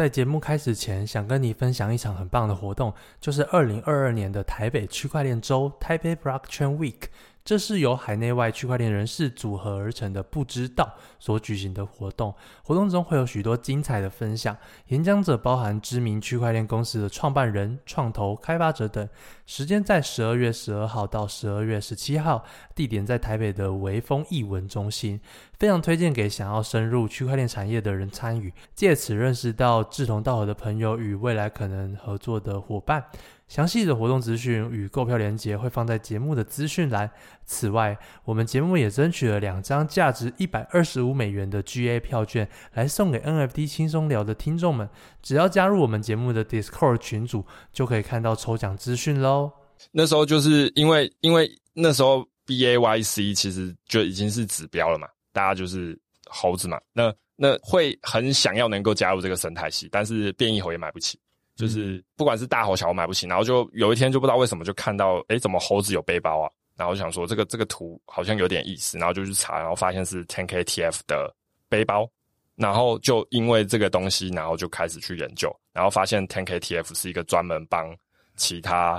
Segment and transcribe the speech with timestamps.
[0.00, 7.02] 在节目开始前，想跟你分享一场很棒的活动，就是二零二二年的台北区块链周 （Taipei Blockchain Week）。
[7.50, 12.32] 这是由海内外区块链人士组合而成的不知道所举行的活动。
[12.62, 14.56] 活动中会有许多精彩的分享，
[14.86, 19.08] 演讲者包含知名区块链公司的创办人、创投、开发者等。
[19.46, 25.20] 时间在十二月十二号到十二月十七号，地点在台北的微风艺文中心。
[25.58, 33.06] 非常推荐给想要深入区块链产业的人参与，借此认识到志同道合的朋友与未来可能合作的伙伴。
[33.50, 37.10] 详细的活动资讯与购票链接会放在节目的资讯栏。
[37.44, 44.88] 此外，我们节目也争取了两张价值一百二十五美元的 GA 票券来送给 NFT 轻松聊的听众们。
[45.20, 49.50] 只要加入我们节目的 Discord 群组，就可以看到抽奖资讯喽。
[49.90, 61.18] 那时候就是因为因为那时候 BAYC 其实就已经是指标了嘛，大家就是猴子嘛，那那会很想要能够加入这个生态系，但是变异猴也买不起。
[61.60, 66.50] 就是不管是大猴小猴买不起，然后就有一天就不知道为什么就看到，诶，怎么猴子有背包啊？
[66.76, 71.30] 然后想说这个这个图好像有点意思，然后就去查，然后发现是 10KTF 的
[71.68, 72.08] 背包，
[72.56, 77.94] 然后就因为这个东西，然后就开始去研究，然后发现 10KTF 是一个专门帮
[78.36, 78.98] 其他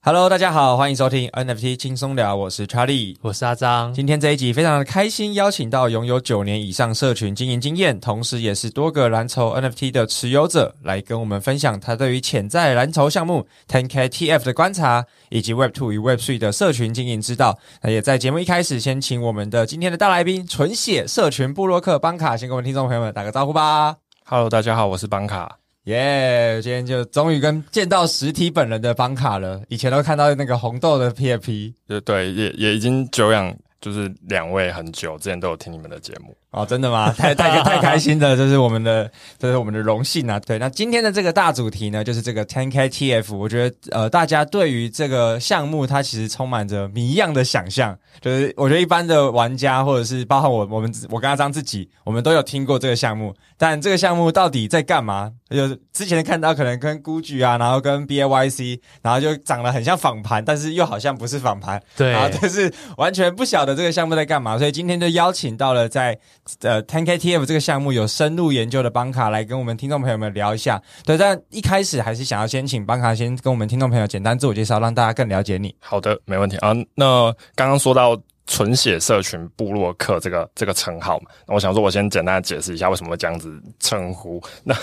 [0.00, 3.92] Hello，大家好，欢迎收听 NFT 轻松聊，我是 Charlie，我是阿张。
[3.92, 17.58] 今天这一集非常的开心，邀请到拥有九年以上社群经营经验，同时也是多个蓝筹 NFT 的持有者，来跟我们分享他对于潜在蓝筹项目 10KTF 的观察，以及 Web Two 与 Web Three 的社群经营之道。
[17.82, 23.96] 那也在节目一开始，先请我们的今天的大来宾，纯血社群布洛克邦卡，先跟我们听众朋友们打个招呼吧。
[24.24, 25.57] Hello，大家好，我是邦卡。
[25.88, 29.62] 耶今天就终于跟见到实体本人的方卡了。
[29.68, 36.36] 以前都看到那个红豆的 PFP，对对，也也已经久仰，就是两位很久，之前都有听你们的节目。
[36.50, 37.12] 哦，真的吗？
[37.16, 40.40] 太太太开心了，这是我们的，这是我们的荣幸啊！
[40.40, 43.36] 对，那今天的这个大主题呢，就是这个 10KTF。
[43.36, 47.94] 我觉得，呃，大家对于这个项目，它其实充满着谜样的想象。
[48.20, 55.30] 就是我觉得一般的玩家，或者是包括我，我们我跟阿张自己，我们都有听过这个项目，但这个项目到底在干嘛？
[55.50, 64.56] 就是之前看到可能跟 Gucci 啊，然后跟 BAYC，然后就长得很像仿盘，但是又好像不是仿盘，对，然后就是完全不晓得这个项目在干嘛。
[64.56, 66.18] 所以今天就邀请到了在。
[66.62, 70.80] 呃，TenkTF 这个项目有深入研究的邦卡来跟我们听众朋友们聊一下。
[71.04, 75.74] 对，但一开始还是想要先请邦卡先跟我们听众朋友简单自我介绍，让大家更了解你。
[75.80, 76.72] 好的，没问题啊。
[76.94, 84.42] 那刚刚说到纯血社群部落客这个这个称号嘛，那我想说，我先简单的解释一下为什么这样子称呼。
[84.64, 84.74] 那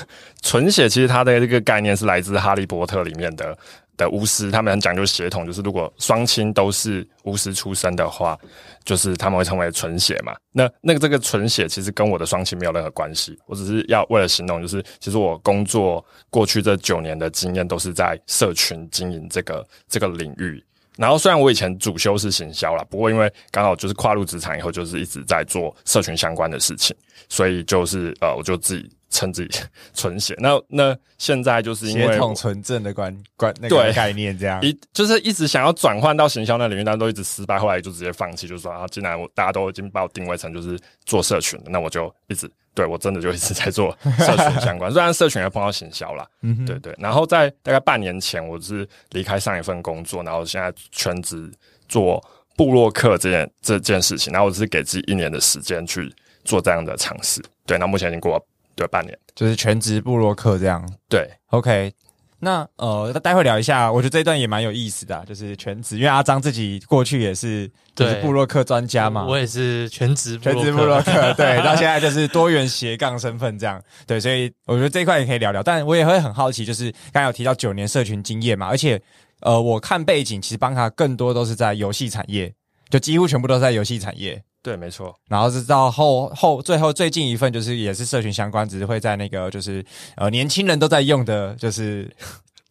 [0.42, 3.58] 纯血其实它的这个概念是来自哈利波特里面的。
[3.98, 8.38] 的巫师，他们很讲究血统，就是如果双亲都是巫师出身的话，
[8.84, 10.36] 就是他们会称为纯血嘛。
[10.52, 20.64] 那那个这个纯血其实跟我的双亲没有任何关系，我只是要为了形容，就是其实我工作过去这九年的经验都是在社群经营这个这个领域。
[20.98, 26.96] 然后虽然我以前主修是行销啦，不过因为刚好就是跨入职场以后，就是一直在做社群相关的事情，
[27.28, 28.90] 所以就是呃，我就自己。
[29.10, 29.60] 称自己
[29.94, 34.62] 纯血，那那现在就是因为血统纯正的观观那个概念，这样。
[34.62, 46.94] 一就是一直想要转换到行销那领域，但都一直失败，后来就直接放弃，就说啊，既然我大家都已经把我定位成就是做社群的，那我就一直对我真的就一直在做社群相关， 虽然社群也碰到行销啦，嗯哼，对对。
[46.98, 51.50] 然后在大概半年前，我是离开上一份工作，然后现在全职
[51.88, 52.22] 做
[52.58, 56.14] 部落客这件这件事情，然后我只是给自己一年的时间去
[56.44, 58.46] 做这样的尝试，对，那目前已经过了。
[58.76, 60.88] 对，半年就是全职部落客这样。
[61.10, 61.94] 对，OK。
[62.38, 69.26] 那呃，待会聊一下，我觉得这一段也蛮有意思的，就是全职，因为阿张自己过去也是就是部落客专家嘛。
[69.26, 73.82] 我也是全职全职部落客，对，到 现在就是多元斜杠身份这样。
[74.06, 75.64] 对，所以我觉得这一块也可以聊聊。
[75.64, 79.02] 但我也会很好奇，就是刚才有提到九年社群经验嘛，而且
[79.40, 82.54] 呃，我看背景其实邦卡更多都是在游戏产业，
[82.90, 84.44] 就几乎全部都是在游戏产业。
[84.66, 85.16] 对，没错。
[85.30, 89.86] 然后是到后后最后最近一份，就是也是社群相关，只是会在那个就是
[90.16, 92.12] 呃年轻人都在用的，就是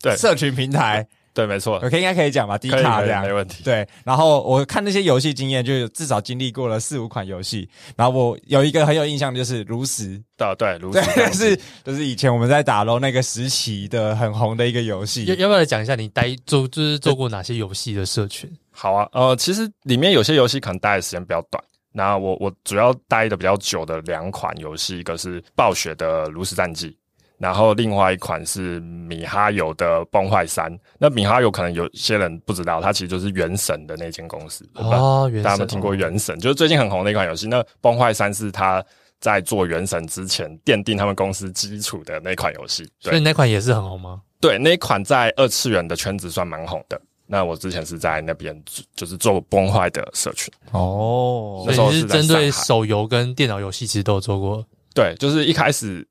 [0.02, 1.06] 对社群平台。
[1.32, 1.79] 对，没错。
[1.79, 3.64] OK，应该可以讲吧低卡这样没问题。
[3.64, 7.69] 对，然后我看那些游戏经验，就至少经历过了四五款游戏。
[7.96, 10.20] 然后我有一个很有印象的就是炉石。
[10.37, 15.25] 对对，炉石对，是就是以前我们在打楼那个时期的很红的一个游戏。
[15.26, 18.49] 要要不要来讲一下你待做就是做过哪些游戏的社群？
[18.70, 21.62] 好啊，呃，其实里面有些游戏可能待的时间比较短。
[21.96, 26.91] 那我我主要待的比较久的两款游戏，一个是暴雪的《炉石战记》，
[27.38, 30.73] 然后另外一款是米哈游的《崩坏三》。
[30.99, 35.29] 那米哈游可能有些人不知道，它其实就是《原神》的那间公司哦。
[35.32, 36.37] 原神，大家有听过《原神》？
[36.41, 37.46] 就是最近很红的一款游戏。
[37.46, 38.85] 那《崩坏三》是它
[39.20, 42.91] 在做《原神》之前奠定他们公司基础的那款游戏。
[42.99, 44.20] 所以那款也是很红吗？
[44.41, 47.00] 对，那款在二次元的圈子算蛮红的。
[47.34, 48.56] 那我之前是在那边
[48.94, 54.64] 就是做崩坏的社群哦，所以你是针对手游跟电脑游戏其实都有做过。
[54.94, 56.06] 对，就是一开始，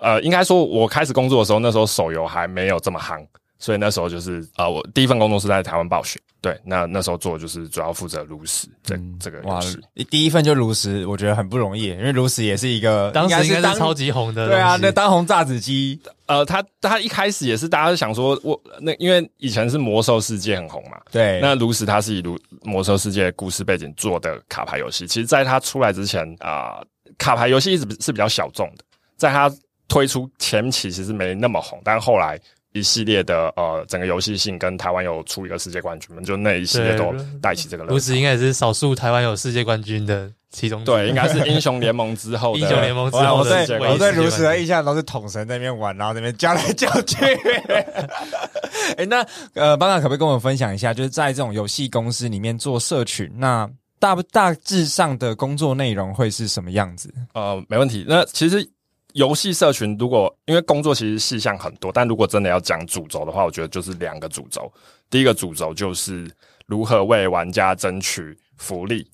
[0.00, 3.26] 呃，应该说我开始工作的时候，那时候手游还没有这么夯。
[3.62, 9.78] 所以那时候就是啊、呃，我第一份工作是在台湾暴雪，对，那那时候做的就是主要负责炉石这、嗯、这个游戏。
[10.10, 15.96] 第一份就炉石，我觉得很不容易，因为炉石也是一个当时应该是超级红的，对啊，那当红炸子鸡。
[16.26, 26.86] 呃，他他一开始也是大家想说，我那因为以前是魔兽世界很红嘛，对，那炉石它是以炉魔兽世界故事背景做的卡牌游戏，其实在它出来之前啊、呃，
[27.16, 28.84] 卡牌游戏一直是比较小众的，
[29.16, 29.48] 在它
[29.86, 32.40] 推出前期其实没那么红，但后来。
[32.72, 37.84] 一系列的呃，整个游戏性跟台湾有出一个世界冠军嘛，就那一系列都带起这个。
[37.84, 40.82] 炉石应该也是少数台湾有世界冠军的其中。
[40.84, 42.60] 对，应该是英雄联盟之后的。
[42.64, 43.92] 英雄联盟之后的世界冠军。
[43.92, 47.16] 我对我对炉石的印象都是统神在那边玩，然后那边叫来叫去。
[47.24, 57.12] 哎、欸，那呃，班长可不可以跟我们分享一下，就是在这种游戏公司里面做社群，那大不大致上的工作内容会是什么样子？
[57.34, 58.04] 呃，没问题。
[58.08, 58.66] 那其实。
[59.14, 64.72] 游戏社群如果因为工作其实细项很多，但如果真的要讲主轴的话，我觉得就是两个主轴。
[65.10, 66.30] 第一个主轴就是
[66.66, 69.10] 如何为玩家争取福利，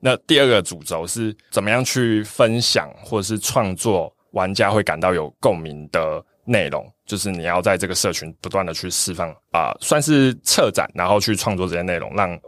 [0.00, 12.38] 那第二个主轴是怎么样去分享或者是创作玩家会感到有共鸣的内容，就是你要在这个社群不断的去释放啊、算是策展，然后去创作这些内容，让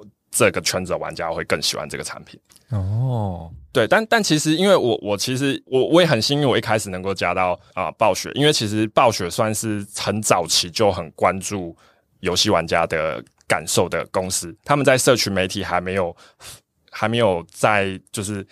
[0.41, 2.41] 这个圈子的玩家会更喜欢这个产品。
[2.71, 3.51] 哦。
[3.73, 11.77] 对，但但其实，因为我我其实我我也很幸运，我一开始能够加到啊、呃、暴雪，因为其实暴雪算是很早期就很关注
[12.19, 16.17] 游戏玩家的感受的公司，他们在社群媒体还没有
[16.91, 18.45] 还没有在就是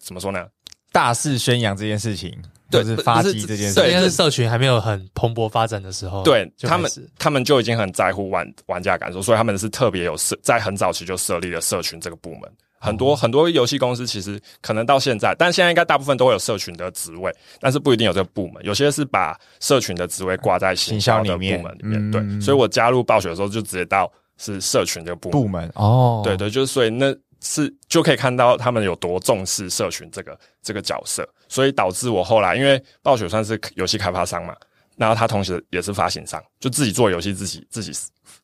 [0.00, 0.44] 怎么说呢，
[0.90, 2.36] 大肆宣扬这件事情，
[2.70, 12.42] 对，就是发迹这件事情，对，应该是社群还没有很蓬勃发展的时候，对他们他们就已经很在乎玩玩家感受，所以他们是特别有设在很早期就设立了社群这个部门。
[12.78, 18.62] 很多很多游戏公司其实可能到现在，但现在应该大部分都会有社群的职位，但是不一定有这个部门。
[18.64, 21.64] 有些是把社群的职位挂在行销的部门里面。
[21.78, 25.42] 里面对，所以我加入暴雪的时候就直接到是社群这个部门。
[25.42, 34.54] 部门哦，对对，就是所以那是就可以看到他们有多重视社群这个这个角色，所以导致我后来因为暴雪算是游戏开发商嘛，
[34.96, 37.92] 然后他同时也是发行商，就自己做游戏自己自己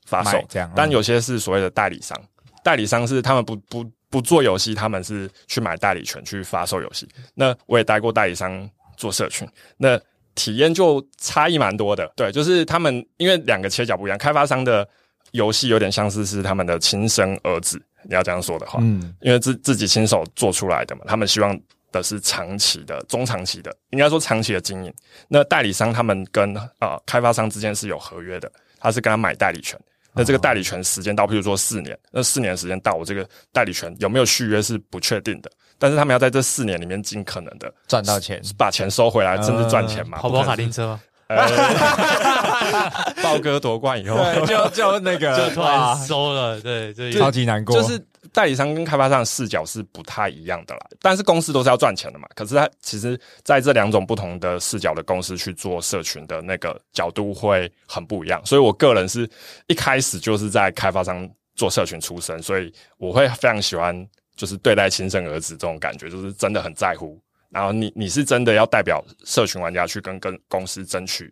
[0.06, 0.70] 发售这样。
[0.74, 2.20] 但有些是所谓的代理商，
[2.62, 3.84] 代理商是他们不不。
[4.12, 7.08] 不做游戏，他们是去买代理权去发售游戏。
[7.32, 9.98] 那我也待过代理商做社群，那
[10.34, 12.06] 体验就差异蛮多的。
[12.14, 14.86] 对，就是他们因为两个切角不一样，开发商的
[15.30, 21.58] 游戏有点像是是他们的亲生儿子，你要这样说的话，嗯，因为自自己亲手做出来的嘛，他们希望
[21.92, 24.92] 的是长期的、中长期的，应该说长期的经营。
[25.28, 28.50] 那代理商他们跟啊、呃、开发商之间是有合约的，
[28.80, 29.78] 他是跟他买代理权。
[30.14, 35.50] 那这个代理权时间到，譬如说四年，那四年时间到，我这个代理权有没有续约是不确定的。
[35.78, 40.18] 但是他们要在这四年里面尽可能的赚到钱，把钱收回来，甚至赚钱嘛。
[40.18, 41.00] 跑跑卡丁车吗？
[43.22, 47.98] 豹哥夺冠以后，就就那个就突然收了，对，对，超级难过，就是。
[48.32, 52.26] 代理商跟开发商视角是不太一样的啦，但是公司都是要赚钱的嘛。
[52.34, 58.40] 可是他其实在这两种不同的视角的公司去做社群的那个角度会很不一样。
[58.46, 59.28] 所以我个人是
[59.66, 63.94] 一开始就是在开发商做社群出身，所以我会非常喜欢
[64.34, 67.20] 就是对待亲生儿子这种感觉，就是真的很在乎。
[67.50, 71.30] 然后你你是真的要代表社群玩家去跟跟公司争取，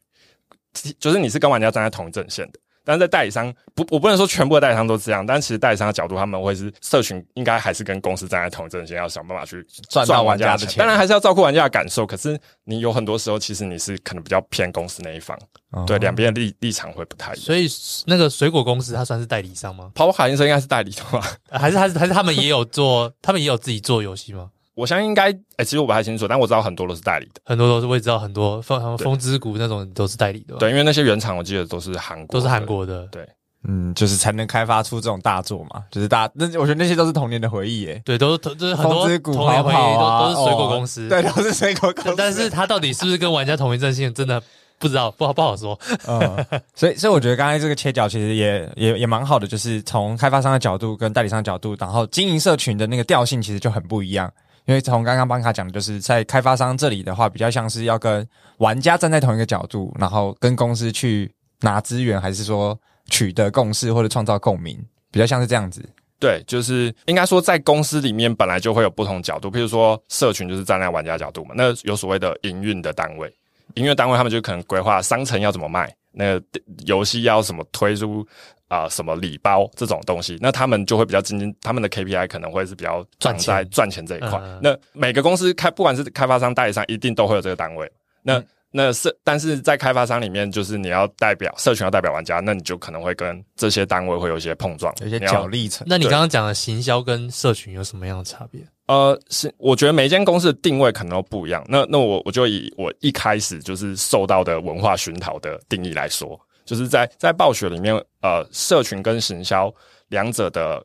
[0.98, 2.60] 就是你是跟玩家站在同一阵线的。
[2.84, 10.78] 但是在代理商不，我不能说全部的代理商都这样，但其实代理商的角度，他们会是社群应该还是跟公司站在同一阵线，要想办法去赚到玩家的钱。
[10.78, 15.38] 当然还是要照顾玩家的感受，可是你有很多时候，其实你是可能比较偏公司那一方，
[15.70, 17.44] 哦、对两边的立立场会不太一样。
[17.44, 17.68] 所以
[18.06, 19.90] 那个水果公司，它算是代理商吗？
[19.94, 21.22] 跑跑卡丁车应该是代理的吧？
[21.50, 24.50] 还是还是还是他们也有做，他们也有自己做游戏吗？
[24.80, 30.56] 我相信应该，哎、欸，其实我不太清楚，但我知道很多都是代理的，很多都是我也知道很多风风之谷那种都是代理的。
[30.56, 33.28] 对，因为那些原厂我记得都是韩国，都是韩国的，对。
[33.68, 42.14] 嗯，就是才能开发出这种大作嘛，就是大那我觉得那些都是童年的回忆诶，对，都是就是很多童年回忆都都是水果公司， 对，都是水果公司。
[42.16, 44.42] 但是他到底是不是跟玩家同一阵线，真的
[44.78, 45.78] 不知道，不好不好说。
[46.08, 54.32] 嗯，所以所以我觉得刚才这个切角其实也也也蛮好的，就是从开发商的角度跟代理商的角度，然后经营社群的那个调性其实就很不一样。
[54.70, 58.24] 因为从刚刚邦卡讲的，就是在开发商这里的话，比较像是要跟
[58.58, 61.28] 玩家站在同一个角度，然后跟公司去
[61.62, 65.84] 拿资源，还是说取得共识或者创造共鸣，比较像是这样子。
[66.20, 73.28] 对，就是应该说在公司里面本来就会有不同角度，譬如说社群就是站在玩家角度嘛，那有所谓的营运的单位，
[73.74, 76.44] 营运单位他们就可能规划商城要怎么卖，那个
[76.86, 78.24] 游戏要什么推出。
[78.70, 84.40] 啊、呃，什么礼包这种东西，那他们就会比较精精，他们的 KPI 可能会是比较赚在赚钱这一块。
[84.44, 87.90] 嗯、那每个公司开，不管是开发商、代理商，一定都会有这个单位。
[88.22, 95.84] 那、嗯、那是，但是在开发商里面，就是你要代表社群，要代表玩家，那你就可能会跟这些单位会有一些碰撞，有一些角力层。
[95.90, 98.60] 那你刚刚讲的行销跟社群有什么样的差别？
[98.86, 101.64] 呃，是我觉得每一间公司的定位可能都不一样。
[101.68, 106.38] 那那我我就以我一开始就是受到的文化熏陶的定义来说。
[106.70, 109.74] 就是在在暴雪里面，呃，社群跟行销
[110.10, 110.80] 两者的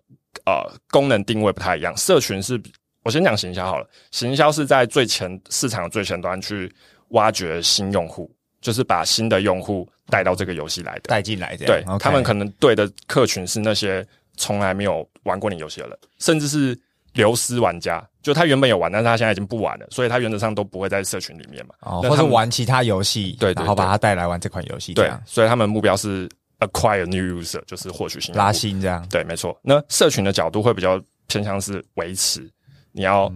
[0.47, 1.95] 呃功能定位不太一样。
[1.95, 2.59] 社群是，
[3.03, 3.87] 我先讲行销好了。
[4.09, 6.73] 行销是在最前市场的最前端去
[7.09, 11.67] 挖掘新用户，就是把新的用户带到这个游戏来的，带进来的。
[11.67, 14.03] 对.他们可能对的客群是那些
[14.37, 16.75] 从来没有玩过你游戏的人，甚至是。
[17.15, 26.29] 流失玩家，就他原本有玩，但是他现在已经不玩了，所以他原则上都不会在社群里面嘛，哦，或者玩其他游戏，对，然后把他带来玩这款游戏，对，所以他们目标是
[26.59, 29.57] acquire new user，就是获取新拉新这样，对，没错。
[29.61, 32.47] 那社群的角度会比较偏向是维持，
[32.91, 33.31] 你要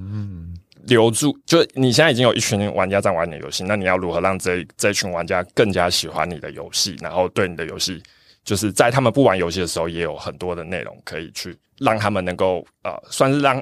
[0.84, 8.02] 留住，嗯、就你现在已经有一群玩家在玩你的游戏，那你要如何让这这群玩家更加喜欢你的游戏，然后对你的游戏，
[8.44, 11.58] 就是在他们不玩游戏的时候，也有很多的内容可以去。
[11.80, 13.56] 让他们能够呃，算是让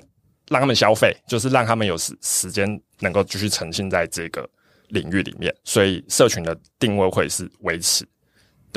[0.48, 2.68] 让他们消费，就是让他们有时时间
[3.00, 4.50] 能够继续沉浸在这个
[4.88, 5.56] 领域里面。
[5.64, 8.04] 所以社群的定位会是维持，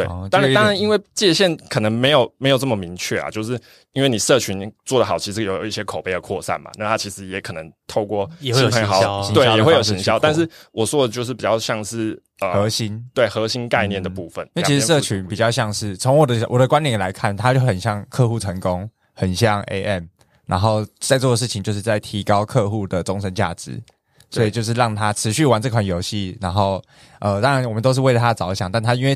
[0.02, 0.06] 对。
[0.06, 3.58] 哦、当然，当然，因为界限可能没有没有这么明确啊，就是
[3.92, 6.70] 因为你社群做得好，其实有一些口碑的扩散嘛。
[6.76, 10.18] 那它其实也可能透过也会有行销，对，也会有行销。
[10.18, 14.48] 但是我说的就是比较像是呃核心，对核心概念的部分。
[14.54, 18.88] 那、嗯、其实社群比较像是从我的我的观点来看，它就很像客户成功。
[19.12, 20.04] 很像 AM，
[20.46, 23.78] 然后在做的事情就是在提高客户的终身价值，
[24.30, 26.38] 所以就是让他持续玩这款游戏。
[26.40, 26.82] 然后，
[27.18, 29.14] 呃，当然我们都是为了他着想，但他因为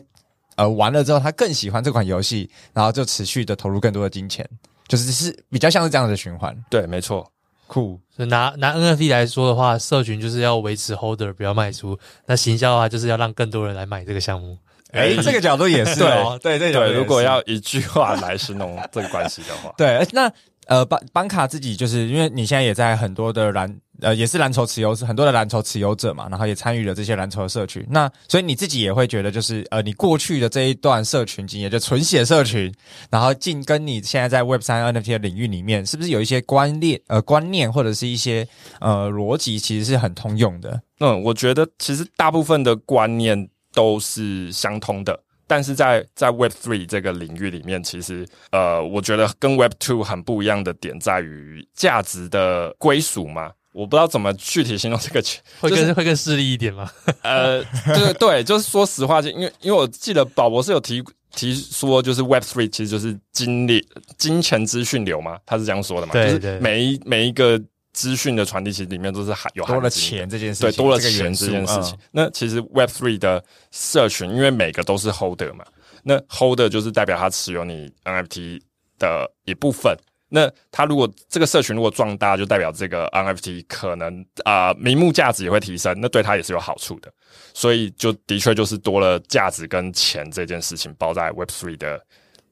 [0.57, 4.49] 呃玩了之后，他更喜欢这款游戏，然后就持续的投入更多的金钱，
[4.89, 6.57] 就是是比较像是这样的循环。
[6.71, 7.31] 对，没错，
[7.67, 8.01] 酷。
[8.15, 14.57] 所以拿拿 NFT 来说的话，社群就是要维持 Holder 不要卖出，那行销的话就是要让更多人来买这个项目。
[14.93, 16.39] 哎、欸，这个角度也是哦。
[16.41, 20.31] 对对对，如果要一句话来形容这个关系的话， 对，那
[20.67, 27.87] 呃，班班卡自己就是因为你现在也在很多的蓝呃，也是蓝筹持有者，很多的蓝筹持有者嘛，然后也参与了这些蓝筹的社群。
[27.89, 32.73] 那所以你自己也会觉得，就是呃，你过去的这一段社群经验，就纯血社群，
[33.11, 38.47] 然后进跟你现在在 Web 三 NFT 的领域里面，是不是有一些观念呃观念或者是一些
[38.81, 40.81] 呃逻辑，其实是很通用的？
[41.01, 43.49] 嗯，我觉得其实大部分的观念。
[43.77, 45.19] 都是相通的，
[45.55, 53.53] 但是在在 Web Three 这个领域里面，其实呃，我觉得跟 Web Two 很不一样的点在于价值的归属嘛。
[53.73, 55.23] 我不知道怎么具体形容这个，
[55.63, 56.91] 会更、就是、会更势利一点吗？
[57.23, 61.01] 呃，对对，就是说实话，就因为因为我记得宝博士有提
[61.37, 63.81] 提说，就是 Web Three 其实就是金链
[64.19, 67.63] 金钱资讯流嘛，他是这样说的嘛，对对，就是每一每一个。
[67.95, 71.95] 资讯的传递其实里面都是含有含多了钱这件事情，对，多了钱这件事情。
[71.95, 75.65] 嗯、那其实 Web Three 的社群，因为每个都是 Holder 嘛，
[76.03, 78.61] 那 Holder 就是代表他持有你 NFT
[78.99, 79.97] 的一部分。
[80.29, 87.13] 那他如果这个社群如果壮大，就代表这个 NFT 可能啊、呃、名目价值也会提升，那对他也是有好处的。
[87.53, 92.05] 所以就的确就是多了价值跟钱这件事情包在 Web Three 的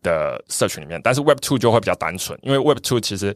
[0.05, 1.01] 的社群里面。
[1.03, 3.35] 但是 Web Two 就会比较单纯，因为 Web Two 其实。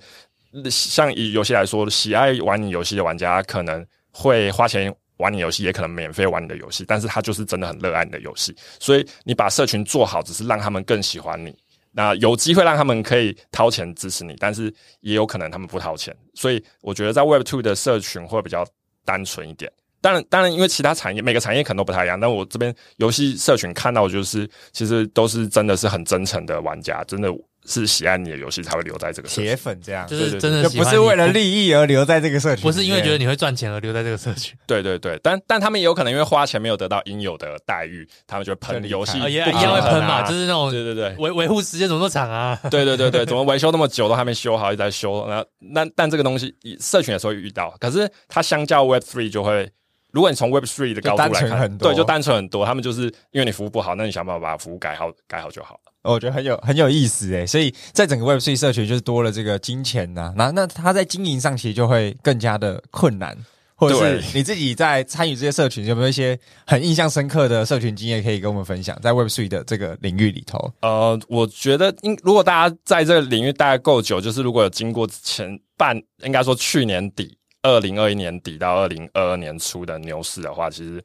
[0.71, 8.55] 像以游戏来说，喜爱玩你游戏的玩家可能会花钱玩你游戏，也可能免费玩你的游戏，但是他就是真的很热爱你的游戏。
[8.79, 11.57] 所以你把社群做好，只是让他们更喜欢你。
[11.93, 16.15] 那有机会让他们可以掏钱支持你，但是也有可能他们不掏钱。
[16.35, 18.67] 所以我觉得在 Web Two 的社群会比较
[19.05, 19.73] 单纯一点。
[20.03, 22.21] 当然，当然，因为其他产业每个产业可能都不太一样。
[22.21, 27.29] 但我这边游戏社群看到就是，其实都是真的是很真诚的玩家，真的。
[27.67, 34.57] 是喜爱你的游戏才会留在这个社群，铁粉这样，就是真的就不是为了利益而留在这个社群，不是因为觉得你会赚钱而留在这个社群。
[34.67, 42.59] 对对对，但但他们也有可能因为花钱没有得到应有的待遇，他们就会喷游戏，一样会喷嘛，就是那种对对对维维护时间怎么那么长啊？
[42.71, 45.27] 对对对对，怎么维修那么久都还没修好，一直在修。
[45.29, 49.71] 那那但这个东西社群的时候遇到，可是它相较 Web Three 就会
[50.13, 52.65] 如果你从 Web Three 的高度来看，很多对，就单纯很多。
[52.65, 55.86] 他们就是因为你服务不好，那你想办法把服务改好，改好就好了。
[56.13, 63.37] 我觉得很有很有意思诶，所以在整个 Web Three 社群就是多了这个金钱呐、啊，那那他在经营上其实就会更加的困难。
[63.79, 68.99] 或者是你自己在参与这些社群，有没有一些很印象深刻的社群经验可以跟我们分享？
[69.03, 75.95] 在 Web3 的这个领域里头，呃，我觉得，应如果大家在这个领域待够久，就是如果有经过前半，
[76.25, 81.05] 应该说去年底，二零二一年底到二零二二年初的牛市的话，其实。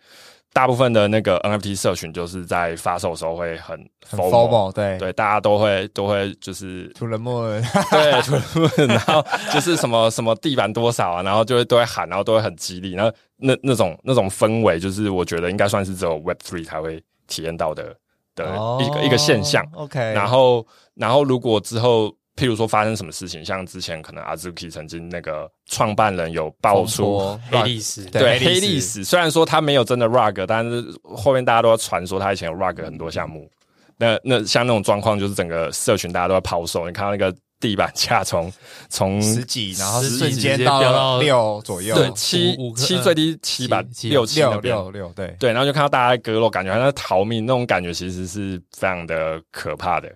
[0.54, 3.80] 大部分的那个 NFT 社群就是在发售的时候会很
[4.10, 17.96] FOMO，对对，大家都会都会就是土人们，对土人们，然后就是什么什么地板多少啊，然后就会都会喊，然后都会很激励，然后那那种那种氛围，就是我觉得应该算是只有 Web Three 才会体验到的
[18.36, 18.46] 的
[18.80, 19.66] 一个、oh, 一个现象。
[19.74, 20.66] OK，然后
[20.96, 22.14] 然后如果之后。
[22.36, 29.04] 譬如说发生什么事情，像之前可能阿 Zuki 曾经那个创办人有爆出黑历史，对黑历史。
[29.04, 33.50] 虽然说他没有真的 rug，但是后面大家都在传说他以前有 rug 很多项目。
[33.98, 36.88] 那那像那种状况，就是整个社群大家都在抛售。
[36.88, 38.52] 你看到那个地板价从
[38.90, 50.12] 从十几，然后瞬间到六左右，对七七最低七吧六七六六六对对，然后就看到大家割肉，感觉好像在逃命那种感觉，其实是非常的可怕的。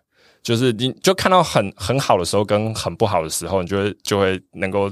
[0.45, 4.91] 就是你就看到很很好的时候跟很不好的时候，你就会就会能够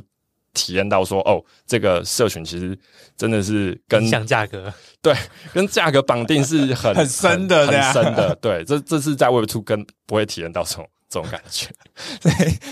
[0.51, 2.75] 体验到说，哦，这个社群其实
[3.15, 5.15] 真的是跟像价格对，
[5.53, 8.35] 跟价格绑定是很很深的，很深的。
[8.41, 11.67] 对，这这是在 Web Two 跟不会体验到这种这种感觉。
[12.19, 12.31] 对，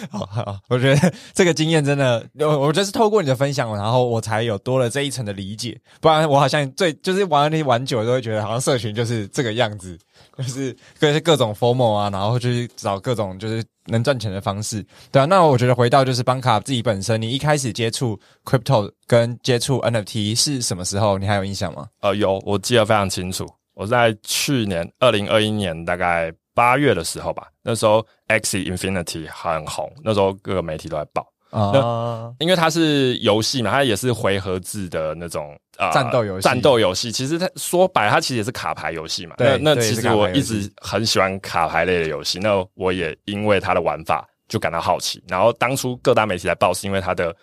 [0.09, 5.79] 好好，我觉得这个经验真的，我我觉得是透过你的分享，然后我才有多了这一层的理解。
[5.99, 9.99] 不然我好像最就是玩那些玩久了，都会觉得好像社群就是这个样子。
[10.37, 15.25] 就是各各种 formal 啊，然后去找各种就是能赚钱的方式，对啊。
[15.25, 21.17] 那我觉得回到就是邦卡自己本身，你一开始接触 Crypto 跟接触 NFT 是什么时候？
[21.17, 21.87] 你还有印象吗？
[22.01, 23.47] 呃，有，我记得非常清楚。
[23.73, 31.25] 我在去年二零二一年大概八月的时候吧，那时候 Axie Infinity 很红，那时候各个媒体都在报。
[31.49, 36.43] 啊，那因为它是游戏嘛，它也是回合制的那种呃战斗游戏。
[36.43, 39.35] 战斗游戏其实它说白，它其实也是卡牌游戏嘛。
[39.37, 42.39] 对，那那其实我一直很喜欢卡牌类的游戏。
[42.39, 45.21] 那我也因为它的玩法就感到好奇。
[45.27, 47.35] 然后当初各大媒体来报，是因为它的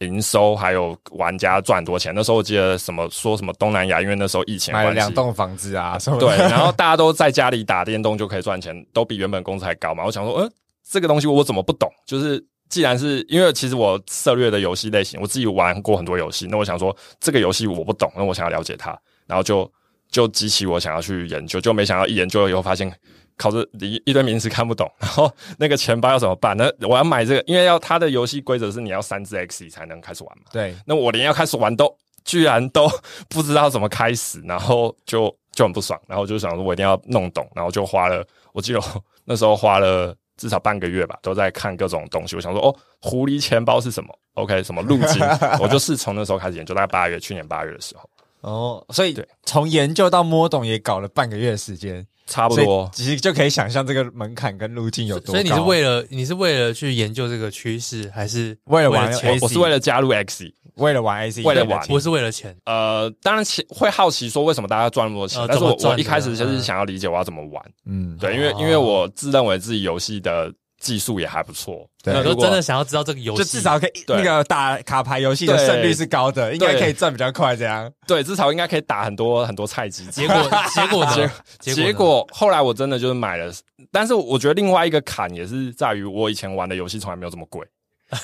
[0.00, 2.12] 营收还有玩家赚很多钱。
[2.14, 6.18] 那时候我记得什么说什么东南亚，因为那时候疫情买了两栋房子啊什么。
[6.18, 10.04] 对，然后 大家都在家里打电动就可以赚钱，都比原本工资还高嘛。
[10.04, 10.50] 我想说，呃，
[10.88, 11.90] 这个东西我怎么不懂？
[12.04, 12.44] 就是。
[12.68, 19.70] 既然是因为其实我涉略的游戏类型，我自己玩过很多游戏，那我想说这个游戏我不懂，那我想要了解它，然后就
[20.10, 22.92] 就激起我想要去研究，就没想到一研究以后发现，
[23.36, 26.56] 靠着一一堆名词看不懂，然后那个钱包要怎么办？
[26.56, 30.44] 那我要买这个，因为要它的游戏规则是你要三只 X 才能开始玩嘛。
[30.52, 32.90] 对，那我连要开始玩都居然都
[33.28, 38.80] 不知道怎么开始，然后就就很不爽，然后就想说我一定要弄懂，然后就花了，我记得
[39.24, 40.12] 那时候花了。
[40.36, 42.36] 至少半个月吧，都在看各种东西。
[42.36, 45.22] 我想说，哦，狐狸钱包是什么？OK，什么路径？
[45.60, 48.08] 我就是从那时候开始研究，大概八月，去年八月的时候。
[48.42, 52.90] 哦，所以对，从研究到摸懂也搞了半个月的时间，差不多。
[52.92, 55.32] 其实就可以想象这个门槛跟路径有多高。
[55.32, 59.10] 所以你是为了你是为了去研究这个趋势，还是为了玩？
[59.12, 60.52] 我我是为了加入 X。
[60.76, 62.54] 为了玩 AC，为了玩，不是为了钱。
[62.66, 67.64] 呃，当然钱会好奇说为什么大家赚那么多钱，呃、但是我我一开始就是想要理解我要怎么玩。
[67.86, 70.52] 嗯，对，因为、哦、因为我自认为自己游戏的。
[70.78, 77.56] 技术也还不错，对，那如果真的想要知道这个游戏，就至少可以那个打卡牌游戏的胜率是高的，应该可以赚比较快。
[77.56, 80.04] 这样，对，至少应该可以打很多很多菜鸡。
[80.06, 80.36] 结果，
[80.74, 81.06] 结果
[81.60, 81.72] 结？
[81.74, 83.50] 结果后来我真的就是买了，
[83.90, 87.66] 但是我觉得另外一个坎也是在于，我以前玩的游戏从来没有这么贵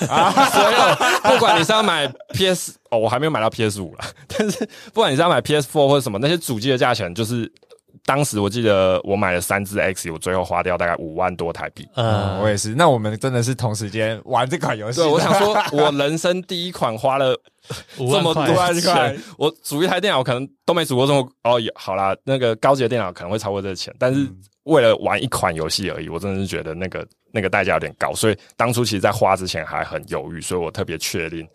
[0.07, 0.31] 啊。
[0.51, 0.75] 所以
[1.33, 4.59] 不管你是要买 PS，哦，我还没有买到 PS 五了，但是
[4.93, 7.51] 不管你是要买 PS Four 或者什么，那些主机的价钱就是。
[8.05, 11.87] 当时我记得我买了三只 X，我最后花掉大概五万多台币。
[11.95, 12.75] 嗯，我也是。
[12.75, 14.99] 那我们真的是同时间玩这款游戏。
[14.99, 17.33] 对，我想说，我人生第一款花了
[17.95, 21.57] 这么多钱，我组一台电脑可能都没组过这么哦。
[21.75, 24.27] 好啦，那个高级的电脑可能会超过这个钱，但是
[24.63, 28.13] 为了玩一款游戏而已，我真的是觉得那个那个代价有点高。
[28.13, 31.47] 所以当初其实，在花之前还很犹豫，所以我特别确定，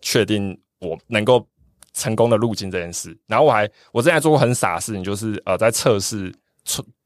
[0.00, 1.46] 确定我能够。
[1.92, 6.32] 成功的路径这件事，然后我还我之前做过很傻的事情，就是呃在测试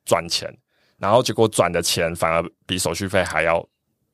[0.05, 0.53] 转钱，
[0.99, 3.67] 然后结果转的钱反而比手续费还要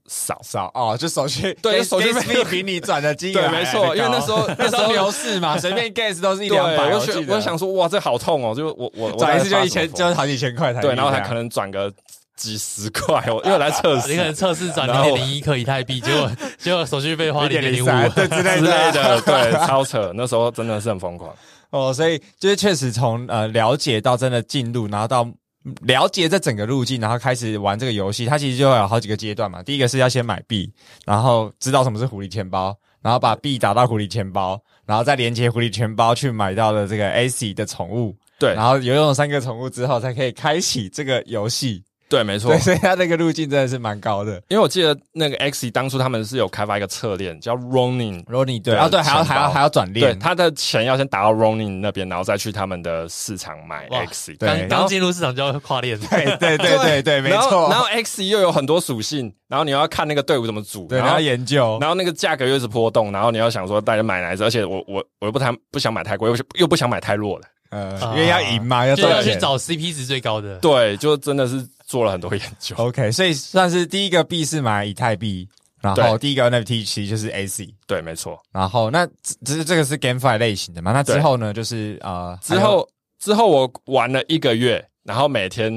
[0.07, 0.41] 少。
[0.43, 11.93] 少哦，就手续 对手续费比你转的金额对没错，因为那时候 那时候牛市嘛，随便 gas 都是一两百，我我就想说哇这好痛哦，就我我转一次就一千，就好几千块台币，对，然后还可能转个。
[12.41, 20.11] 几十块，我因为来测试， 你可能测试转零点零一颗以太币，结果 结果手续费花零点零五，对之类的，之类的，对， 超扯。
[20.15, 21.31] 那时候真的是很疯狂。
[21.69, 25.29] 哦，所以就是确实从呃了解到真的进入，然后到
[25.83, 29.63] 了解这整个路径，然后开始玩这个游戏，它其实就会有好几个阶段嘛。
[29.63, 30.73] 第一个是要先买币，
[31.05, 38.17] 然后知道什么是狐狸钱包，然后把币打到狐狸钱包，然后再连接狐狸钱包去买到的这个 AC 的宠物。
[38.39, 41.85] 对，然后有用三个宠物之后，才可以开启这个游戏。
[42.11, 42.51] 对，没错。
[42.51, 44.33] 对，所以它那个路径真的是蛮高的。
[44.49, 54.35] 因为我记得那个 X 当初他们是有开发一个侧链叫 Ronin，Ronin 对，啊对，还要还要还要转链，对，他的钱要先打到 Ronin 那边，然后再去他们的市场买 X。
[54.41, 57.69] 刚刚进入市场就要跨链， 对对对对 对，没错。
[57.71, 67.47] 然后 X 又有很多属性，然后你要看那个队伍怎么组，然后要研究，然后那个价格又是波动，然后你要想说大家买哪一只，而且我我我又不太不想买太贵，又又不想买太弱的。
[67.71, 70.57] 呃，因为要赢嘛，要就要去找 CP 值最高的。
[70.57, 72.77] 对，就真的是做了很多研究。
[72.77, 75.49] OK，所以算是第一个币是买以太币，
[75.83, 77.75] 然后第一个 NFT 其实就是 AC。
[77.85, 78.41] 对，没错。
[78.53, 79.05] 然后那
[79.45, 80.93] 只是这个是 GameFi 类型的嘛？
[80.93, 85.73] 那之后呢，就是呃，之后之后我玩了一个月，然后每天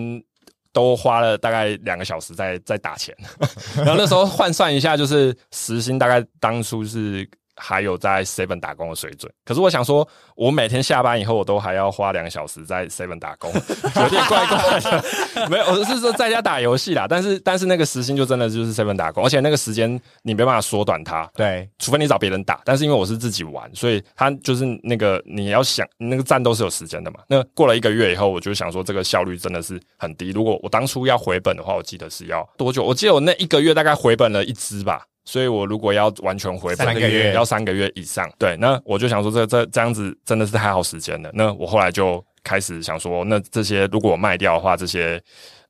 [0.71, 3.15] 都花了大概两个小时在在打钱，
[3.76, 7.28] 然后那时候换算一下，就是时薪大概当初是。
[7.55, 15.49] 还有在 Seven 打工的水准，可是我想说，我每天下班以后，我都还要花两个小时在 Seven 打工， 有点怪怪的。
[15.49, 21.29] 没有，我是说在家打游戏啦，但是但是那个时薪就真的就是 Seven 打工，而且那个时间你没办法缩短它。
[21.35, 27.19] 对，除非你找别人打，但是因为我是自己玩，所以他就是那个你要想那个战斗是有时间的嘛。
[27.27, 30.31] 那过了一个月以后，我就想说这个效率真的是很低。
[30.31, 32.83] 如果我当初要回本的话，我记得是要多久？
[32.83, 35.05] 我记得我那一个月大概回本了一只吧。
[35.25, 38.29] 所以我如果要完全回本，三个月要三个月以上。
[38.38, 41.31] 对，那我就想说，这这这样子真的是太耗时间了。
[41.33, 45.21] 那我后来就开始想说，那这些如果我卖掉的话，这些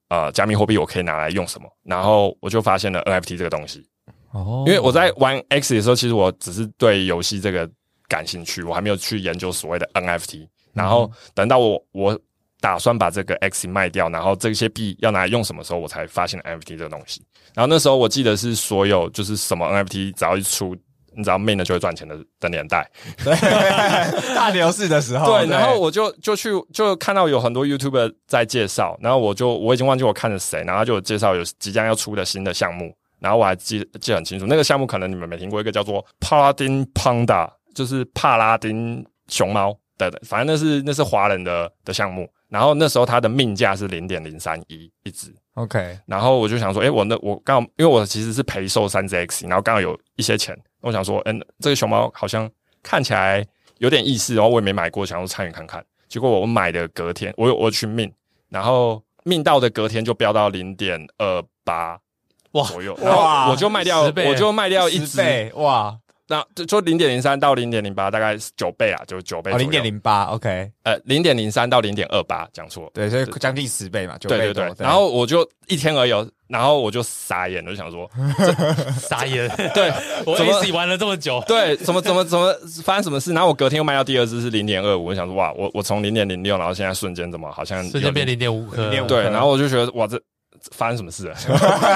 [0.10, 1.68] 呃加密货币我可以拿来用什么？
[1.84, 3.86] 然后我就发现了 NFT 这个东西。
[4.32, 7.70] 哦，因为我在玩 X 的时候，其实我只是对游戏这个
[8.08, 10.48] 感兴趣，我还没有去研究所谓的 NFT。
[10.74, 12.20] 然后等到我我。
[12.63, 17.21] 打算把这个 X 卖掉，然后这些币要拿来用什么时候，我才发现 NFT 这个东西。
[17.54, 20.73] 然后那时候我记得是所有就是什么 NFT 只要一出，
[21.13, 22.89] 你只要 mint 了就会赚钱的的年代，
[23.21, 23.36] 对，
[24.34, 25.26] 大牛市的时候。
[25.26, 42.26] 对，然后我就就去就看到有很多 YouTuber 在介绍，然后我就我已经忘记我看了谁，然后就有介绍有即将要出的新的项目，然后我还记记很清楚，那个项目可能你们没听过，一个叫做 Paladin Panda，就是帕拉丁熊猫的，反正那是那是华人的的项目。
[42.54, 45.98] 然后那时候它的命价是零点零三一一只，OK。
[46.06, 52.48] 然后我就想说，诶，我那我刚好，因为我其实是陪售三只 X，然后刚好有一些钱，我想说，嗯，这个熊猫好像
[52.84, 53.44] 看起来
[53.80, 55.84] 有点意思，然后我也没买过，想要参与看看。
[56.08, 58.13] 结果我买的隔天，我有我去命，
[58.50, 62.00] 然后命到的隔天就飙到零点二八
[62.52, 65.98] 哇左右，然后我就卖掉，我就卖掉一只哇。
[66.28, 69.52] 那就就零点零三到零点零八，大概九倍啊，就九倍。
[69.52, 72.90] 哦，零点零八，OK，呃，零点零三到零点二八，讲错。
[72.94, 74.76] 对，所以将近十倍嘛，九倍对对对。
[74.86, 78.10] 然后我就一天而已，然后我就傻眼了，就想说
[79.02, 79.50] 傻眼。
[79.76, 79.92] 对，
[80.26, 83.34] 我一起玩了这么久，对，怎么怎么怎么发生什么事？
[83.34, 88.90] 然后我隔天又卖到第二只是零点二五，我想说哇，我我从零点零六，然后现在瞬间怎么好像瞬间变零点五颗？
[89.08, 90.18] 对，然后我就觉得哇，这
[90.72, 91.36] 发生什么事了？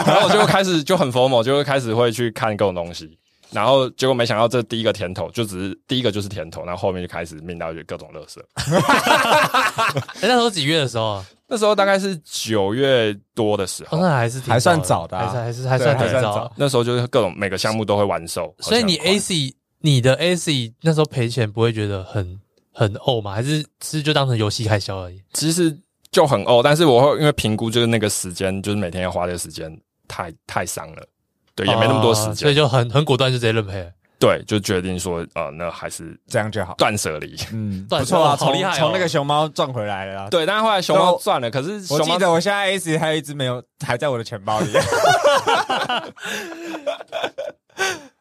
[0.06, 3.18] 然后我就开始就很 formal，就会开始会去看各种东西。
[3.52, 8.40] 然后结果没想到，这第一个甜头就只是第一个就是甜头，然后后面就开始命到就各种垃圾。
[10.22, 11.24] 那时候几月的时候？
[11.50, 16.52] 那时候大概是九月多的时候，那还是还算早的，还是还是还算挺早。
[16.58, 18.54] 那时候就是各种每个项目都会完售。
[18.60, 22.38] 所以你 AC 你的 AC 那时候赔钱不会觉得很
[22.74, 23.32] 很呕吗？
[23.32, 25.22] 还是其实就当成游戏开销而已？
[25.32, 25.74] 其实
[26.12, 29.72] 就很呕，但是我会因为评估就是那个时间，就是每天要花的时间
[30.06, 31.08] 太太伤了。
[31.58, 33.92] 对，也没那么多时间，所以就很很果断，就直接认赔。
[34.20, 37.36] 对，就决定说，呃，那还是这样就好，断舍离。
[37.52, 40.30] 嗯， 不错啊，好厉害，从那个熊猫赚回来了。
[40.30, 44.72] 对，但是后来熊猫赚了，可是我记得我现在 S 还有一只没有，还在我的钱包里。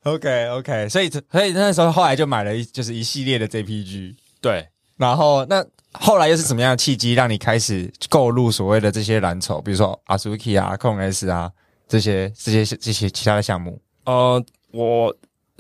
[0.05, 4.15] OK OK，所以所以那时候后来就买了一就是一系列的 JPG。
[4.41, 4.69] 对，
[4.99, 11.51] 然后那后来又是什么样的契机让你开始购入所谓的这些蓝筹，比如说 Azuki 啊、Clone S 啊？
[11.89, 15.15] 这些这些这些其他的项目，呃，我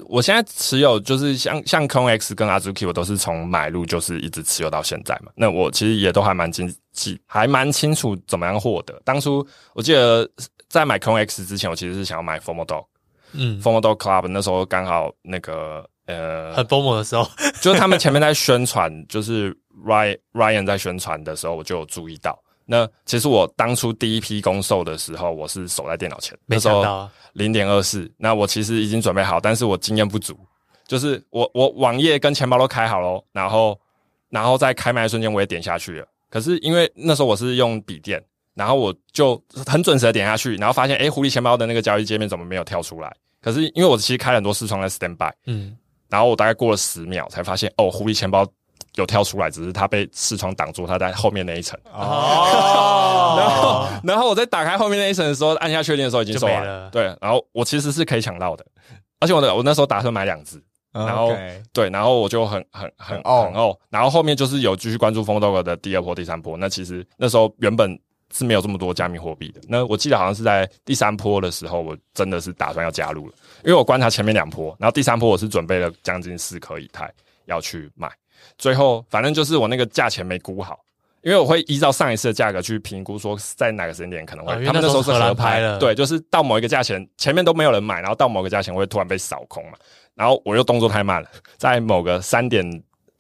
[0.09, 5.31] 我现在持有就是像像 Clone X 跟 Azuki，我都是从买入就是一直持有到现在嘛。
[5.35, 9.01] 那我其实也都还蛮清记，还蛮清楚怎么样获得。
[9.05, 10.29] 当初我记得
[10.69, 12.87] 在买 Clone X 之前，我其实是想要买 Formal Dog，
[13.33, 17.29] 嗯，Formal Dog Club 那时候刚好那个呃很 FOMO 的时候，
[17.63, 22.37] 就是他们前面在宣传，就是 Ryan Ryan 在宣传的时候，我就有注意到。
[22.67, 28.11] 那其实我当初第一批公售的时候，我是守在电脑前，没想到零点二四。
[28.19, 30.37] 那我其实已经准备好，但是我经验不足，
[30.87, 33.79] 就是我我网页跟钱包都开好了，然后
[34.29, 38.23] 然后在开麦的瞬间我也点下去了，可是因为那时候我是用笔电，
[38.55, 43.15] 然后我就很准时的点下去，然后发现诶，狐狸钱包的那个交易界面怎么没有跳出来？
[43.41, 45.77] 可是因为我其实开了很多视窗在 stand by，嗯，
[46.09, 48.45] 然后我大概过了十秒才发现哦，狐狸钱包
[48.97, 51.79] 有跳出来，只是它被视窗挡住，它在后面那一层。
[51.93, 56.91] 哦， 然后然后我在打开后面那一层的时候，按下确定的时候已经收完了。
[56.91, 58.67] 对，然后我其实是可以抢到的，
[59.21, 60.63] 而且我的我那时候打算买两只。
[60.93, 61.63] 然后 Okay.
[61.75, 66.57] 对，然后我就很很很很哦，然后后面就是有继续关注 FOMO 的第二波、第三波。
[66.57, 68.01] 那其实那时候原本
[68.33, 69.61] 是没有这么多加密货币的。
[69.69, 77.13] 那我记得好像是在第三波的时候，我真的是打算要加入了，因为我观察前面两波，然后第三波我是准备了将近四颗以太
[77.45, 78.11] 要去买。
[78.59, 80.79] 最后反正就是我那个价钱没估好，
[81.23, 84.53] 因为我会依照上一次的价格去评估说在哪个时间点可能会。
[84.53, 89.73] 哦、他们那时候是合拍了，对，就是到某一个价钱前面都没有人买，然后到某个价钱会突然被扫空嘛。
[90.15, 92.65] 然后我又动作太慢了，在某个三点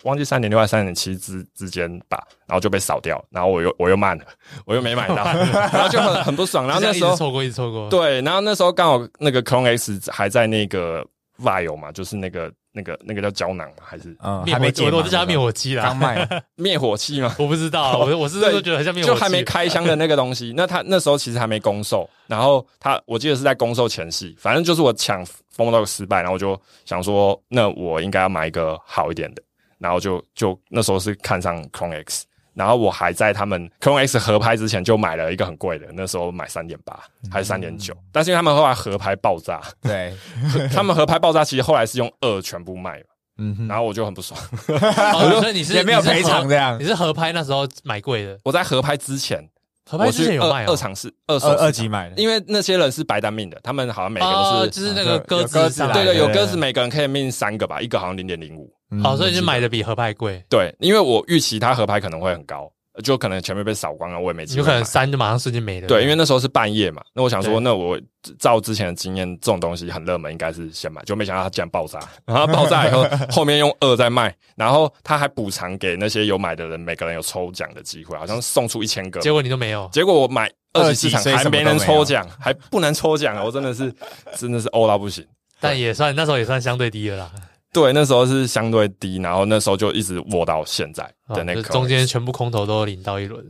[0.04, 3.22] 忘记三点六还是三点七之之间吧，然后就被扫掉。
[3.28, 4.24] 然后我又我又慢了，
[4.64, 5.16] 我又没买到，
[5.52, 6.66] 然后就很很不爽。
[6.66, 11.06] 然后那时候错过一次错过，对，然后那时候刚好那个 Clone X 还在那个
[11.42, 12.52] Vial 嘛，就是那个。
[12.76, 17.34] 那个那个叫胶囊嘛还是嗯，还没我我都叫它灭火器啦，刚卖 灭火器吗？
[17.38, 20.52] 我不知道，我 我是都觉得很像灭火器，就还没开箱的那个东西。
[20.54, 25.24] 那他那时候其实还没公售，然后他我记得是在公售前夕，反正就是我抢
[25.56, 29.42] FOMO 失败，然后我就想说，那我应该要买一个好一点的，
[29.78, 32.26] 然后就就那时候是看上 Clone X。
[32.56, 36.98] 然后我还在他们 Clone X 合拍之前就买了一个很贵的，那时候买三点八
[37.30, 40.14] 还是三点九，但是因为他们后来合拍爆炸，对，
[40.72, 43.02] 他们合拍爆炸，其实后来是用二全部卖，
[43.36, 49.46] 嗯哼，然后我就很不爽，所以你是也没有赔偿这样，你是合拍那时候买贵的，我在合拍之前，
[49.84, 55.58] 合拍之前有卖二场是二二二级买的，因为那些人是白单命的，他们好像每个都是就是那个鸽子，
[55.92, 62.70] 对对，有鸽子，每个人可以命三个吧，一个好像零点零五，好，所以就买的比合拍贵，对，因为我预期它合拍可能会很高。
[63.04, 64.60] 就可能前面被扫光了，我也没机会。
[64.60, 65.86] 有可能三就马上瞬间没了。
[65.86, 67.02] 对，因为那时候是半夜嘛。
[67.12, 68.00] 那我想说，那我
[68.38, 71.02] 照之前的经验，这种东西很热门，应该是先买。
[71.04, 79.20] 就没想到它竟然爆炸，然后爆炸以后， 后面用二再卖，然后他还补偿给那些有买的人，每个人有抽奖的机会，好像送出一千个。
[79.20, 79.86] 结果你都没有。
[79.92, 83.92] 结果我买二级市场还没能抽奖，还不能抽奖，我真的是
[84.38, 85.22] 真的是欧到不行。
[85.60, 87.30] 但也算那时候也算相对低了啦。
[87.76, 93.44] 对，那时候是相对低，然后那时候就一直握到现在的那个、哦、中间全部空头都领到一轮。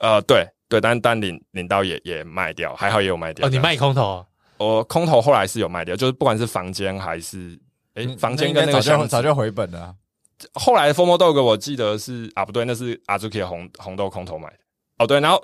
[0.00, 3.46] 呃，对对，但但领领到也也卖掉，还好也有卖掉。
[3.46, 4.22] 哦，你卖空头？
[4.58, 7.58] 我空头后来是有卖掉，就是不管是房间还是
[7.94, 9.94] 诶，嗯、房间跟那个早就早就回本了、啊。
[10.52, 14.58] 后来 FOMO Dog 我记得是啊，不对，那是 Azuki 的红红豆空头买的。
[14.98, 15.42] 哦，对，然后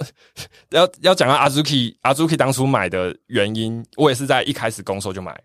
[0.68, 5.40] 要要讲到 Azuki Azuki 当初买的原因，我也是在一开始公售就买。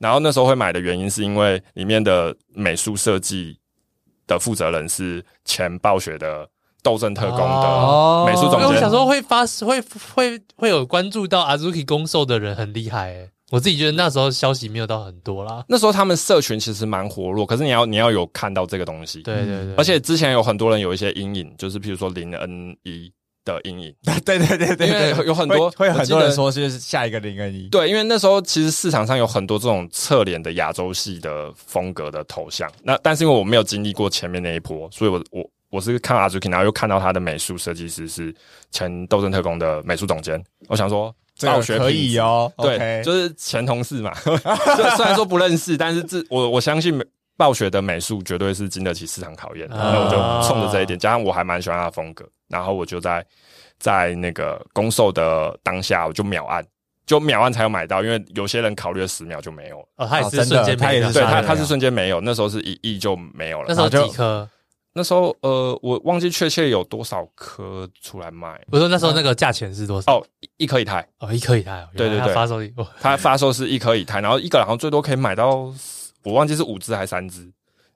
[0.00, 3.60] 然后那时候会买的原因，是因为里面的美术设计
[4.26, 6.48] 的负责人是前暴雪的
[6.82, 8.66] 斗争特工的美术总监。
[8.66, 9.80] 我想说会发会
[10.12, 15.64] 会会有关注到 Azuki 公售的人很厉害诶，我自己觉得那时候消息没有到很多啦。
[15.68, 19.22] 那时候他们社群其实蛮活络，可是你要你要有看到这个东西。
[19.22, 19.74] 对对对。
[19.76, 23.12] 而且之前有很多人有一些阴影，就是譬如说零 N 一。
[23.44, 38.34] 的阴影， 对对对对，因为有很多会，会很多人说是下一个零 N 一，对，因为那时候其实市场上有很多这种侧脸的亚洲系的风格的头像，那但是因为我没有经历过前面那一波，所以我我我是看 Azuki，然后又看到他的美术设计师是
[38.70, 43.02] 前斗争特工的美术总监，我想说暴雪可以哦，对，okay.
[43.04, 44.12] 就是前同事嘛，
[44.96, 47.02] 虽然说不认识，但是这我我相信
[47.36, 50.04] 暴雪的美术绝对是经得起市场考验，那、uh.
[50.04, 52.28] 我就冲着这一点，加上我还蛮喜欢他的风格。
[52.50, 53.24] 然后我就在
[53.78, 56.62] 在那个公售的当下，我就秒按，
[57.06, 59.86] 就秒按才有买到，因为有些人考虑了十秒就没有了。
[59.96, 63.66] 哦，他也是瞬间，他也是对他他是瞬间没有，那时候是一亿就没有了。
[63.68, 64.46] 那时候几颗？
[64.92, 68.60] 那时候呃，我忘记确切有多少颗出来卖。
[68.72, 70.16] 我说那时候那个价钱是多少？
[70.16, 71.06] 哦，一颗以太。
[71.20, 71.86] 哦，一颗以太。
[71.96, 72.58] 对对对，发售
[73.00, 75.72] 他发售是一颗以太，然后一个好像最多可以买到，
[76.24, 77.48] 我忘记是五只还是三只。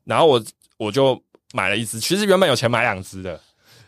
[0.05, 0.41] 然后我
[0.77, 1.21] 我就
[1.53, 3.41] 买了一只，其实原本有钱买两只的。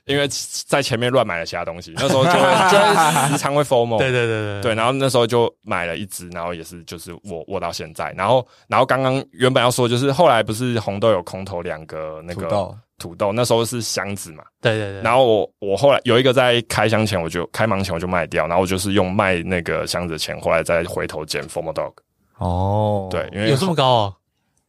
[0.07, 0.27] 因为
[0.66, 2.38] 在前面乱买了其他东西，那时候就会
[2.71, 3.99] 就会时常会 FOMO。
[3.99, 21.92] 对对对对对，然后那时候就买了一支，然后也是就是握握到现在，然后然后刚刚原本要说就是后来不是红豆有空投两个那个土豆，土豆那时候是箱子嘛，对对对，然后我我后来有一个在开箱前我就开盲前我就卖掉，然后我就是用卖那个箱子的钱，后来再回头捡 FOMO Dog。
[22.38, 24.14] 哦，对，因为有这么高哦。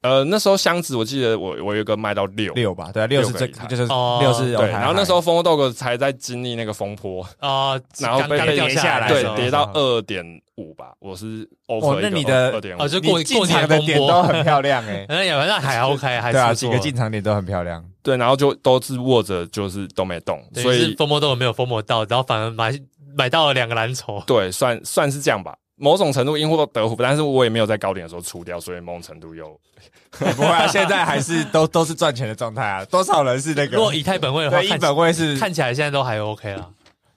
[0.01, 3.85] 呃，那时候箱子我记得我我有一个卖到六六吧，对啊，六是这就是
[4.21, 10.23] 六是对，然后那时候 FOMO Dog 才在经历那个风波啊， 然后被跌下来，对，跌到二点
[10.55, 17.83] 五吧，我是 offer 那你的二点五，哦，就过过场的点都很漂亮哎、欸， 哎呀，那还 OK，还对啊，几个进场点都很漂亮。
[18.03, 22.73] 对，然后就都是握着，就是都没动，所以疯魔都没有疯魔到，然后反而买
[23.17, 24.23] 买到了两个蓝筹。
[24.25, 29.47] 对，算算是这样吧，某种程度因祸得福，但是我也没有在高点的时候出掉，所以某种程度又
[30.11, 32.83] 不会啊，现在还是都 都是赚钱的状态啊。
[32.85, 33.77] 多少人是那个？
[33.77, 36.67] 如果以太本位的话，对，以本位是看起来现在都还 OK 啦。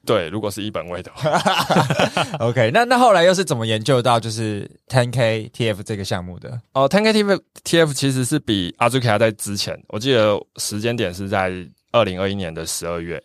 [0.07, 1.31] 对，如果是一本位的话，
[2.41, 2.81] OK 那。
[2.81, 6.59] 那那后来又是怎么研究到就是 Ten K TF 这个项目的？
[6.73, 11.53] 哦，Ten K T F T F 其实是比 Azuki 还在之前，我记得时间点是在
[11.93, 13.23] 二零二一年的十二月。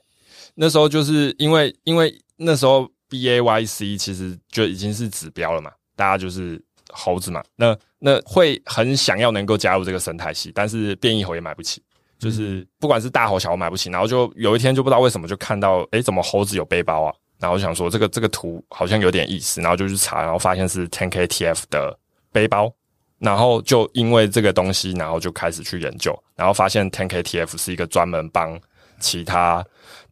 [0.54, 11.82] 那时候就是因为因为那时候 BAYC 其实就已经是指标了嘛，大家就是猴子嘛，那那会很想要能够加入这个生态系，但是变异猴也买不起。
[12.18, 17.14] 就是不管是大猴小猴买不起，然后就有一天就不知道为什么就看到，诶，怎么猴子有背包啊？
[17.40, 21.96] 然后就想说这个这个图好像有点意思，然后就去查，然后发现是 10K TF 的
[22.32, 22.74] 背包，
[23.20, 28.58] 然后就因为这个东西，然后就开始去研究，然后发现 10K TF 是一个专门帮
[29.02, 29.64] 其他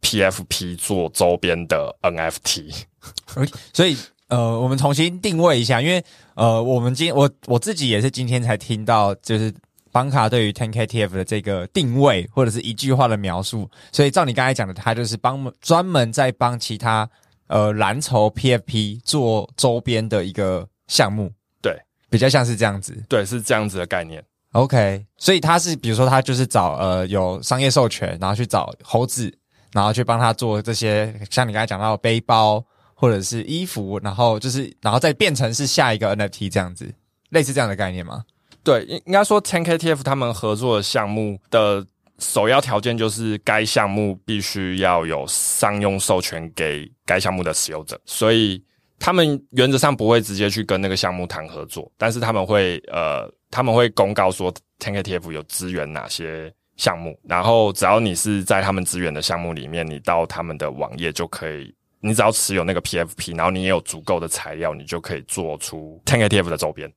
[0.04, 2.84] PFP 做周边的 NFT。
[3.74, 3.96] 所以
[4.28, 9.52] 呃，我们重新定位一下，因为呃，我们今我我自己也是今天才听到，就是。
[9.94, 17.08] 邦卡对于 10KTF 的这个定位或者是一句话的描述，所以照你刚才讲的，他就是帮专门在帮其他
[17.46, 21.30] 呃蓝筹 PFP 做周边的一个项目，
[21.62, 21.78] 对，
[22.10, 24.20] 比较像是这样子，对，是这样子的概念。
[24.50, 29.32] OK，所以他是比如说他就是找呃有商业授权，然后去找猴子，
[29.74, 36.90] 然后去帮他做这些像你刚才讲到背包或者是衣服，然后就是然后再变成是下一个 NFT 这样子，
[37.30, 38.24] 类似这样的概念吗？
[38.62, 41.84] 对，应应该说 TenKTF 他们合作的项目的
[42.20, 48.62] 首要条件就是该项目必须要有商用授权给该项目的持有者，所以
[49.00, 66.92] 他们原则上不会直接去跟那个项目谈合作，但是他们会呃，他们会公告说 TenKTF 有支援哪些项目，然后只要你是在他们资源的项目里面，你到他们的网页就可以，你只要持有那个 PFP，然后你也有足够的材料，你就可以做出 10KTF 的周边。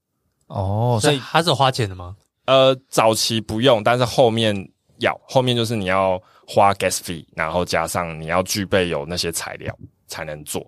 [0.48, 2.16] 哦，所以它是有花钱的吗？
[2.46, 4.56] 呃，早期不用，但是后面
[5.00, 10.66] 要，后面就是你要花 gas fee，然后加上你要具备有那些材料才能做。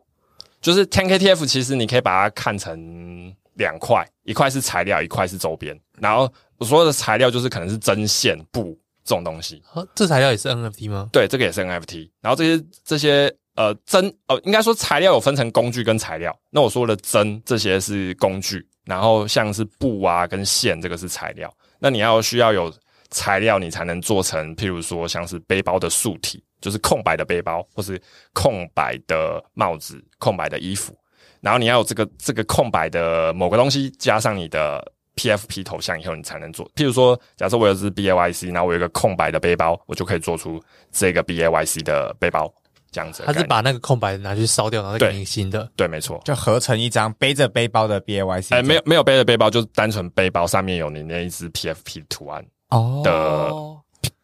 [0.62, 5.80] 就是 10KTF，其实你可以把它看成两块，一块是材料，一块是周边。
[5.98, 8.78] 然后我说的材料就是可能是针线布
[9.10, 9.60] 这种东西。
[9.96, 11.10] 这材料也是 NFT 吗？
[11.12, 12.08] 对，这个也是 NFT。
[12.22, 16.38] 然后这些这些呃针呃，应该说材料有分成工具跟材料。
[16.52, 18.64] 那我说的针这些是工具。
[18.86, 21.52] 然后像是布啊跟线，这个是材料。
[21.80, 22.74] 那你要需要有
[23.12, 28.02] 材料，你才能做成，譬如说像是背包的素体，就是空白的背包，或是
[28.34, 30.98] 空白的帽子、空白的衣服。
[31.40, 34.84] 然后你要有这个这个空白的某个东西，加上你的
[35.20, 36.66] PFP 头像以后，你才能做。
[36.76, 42.52] 譬如说，假设我有只 BAYC，然后我有一个空白的背包，我就可以做出这个 BAYC 的背包。
[42.92, 45.60] 这样子，他是把那个空白的拿去烧掉，然后再给你新的。
[45.76, 48.56] 对，对，没错，就合成一张背着背包的 B A Y C。
[48.56, 53.12] 哎，没有没有背着背包，就是单纯背包上面有你那一只 P F P 图案哦的、
[53.50, 53.78] oh.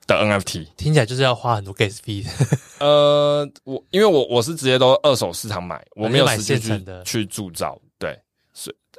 [0.08, 2.26] 的 N F T，听起来就是要花很多 gas fee。
[2.80, 7.80] 呃，我因为我我是直接都二手市场买，我没有实际去的去铸造。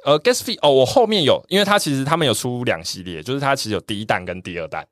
[0.03, 4.87] 呃 gas fee 哦，我后面有，因为它其实他们有出两系列，就是它其实有第一弹跟第二弹。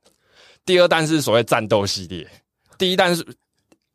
[0.66, 2.28] 第二弹是所谓战斗系列，
[2.78, 3.26] 第一弹是。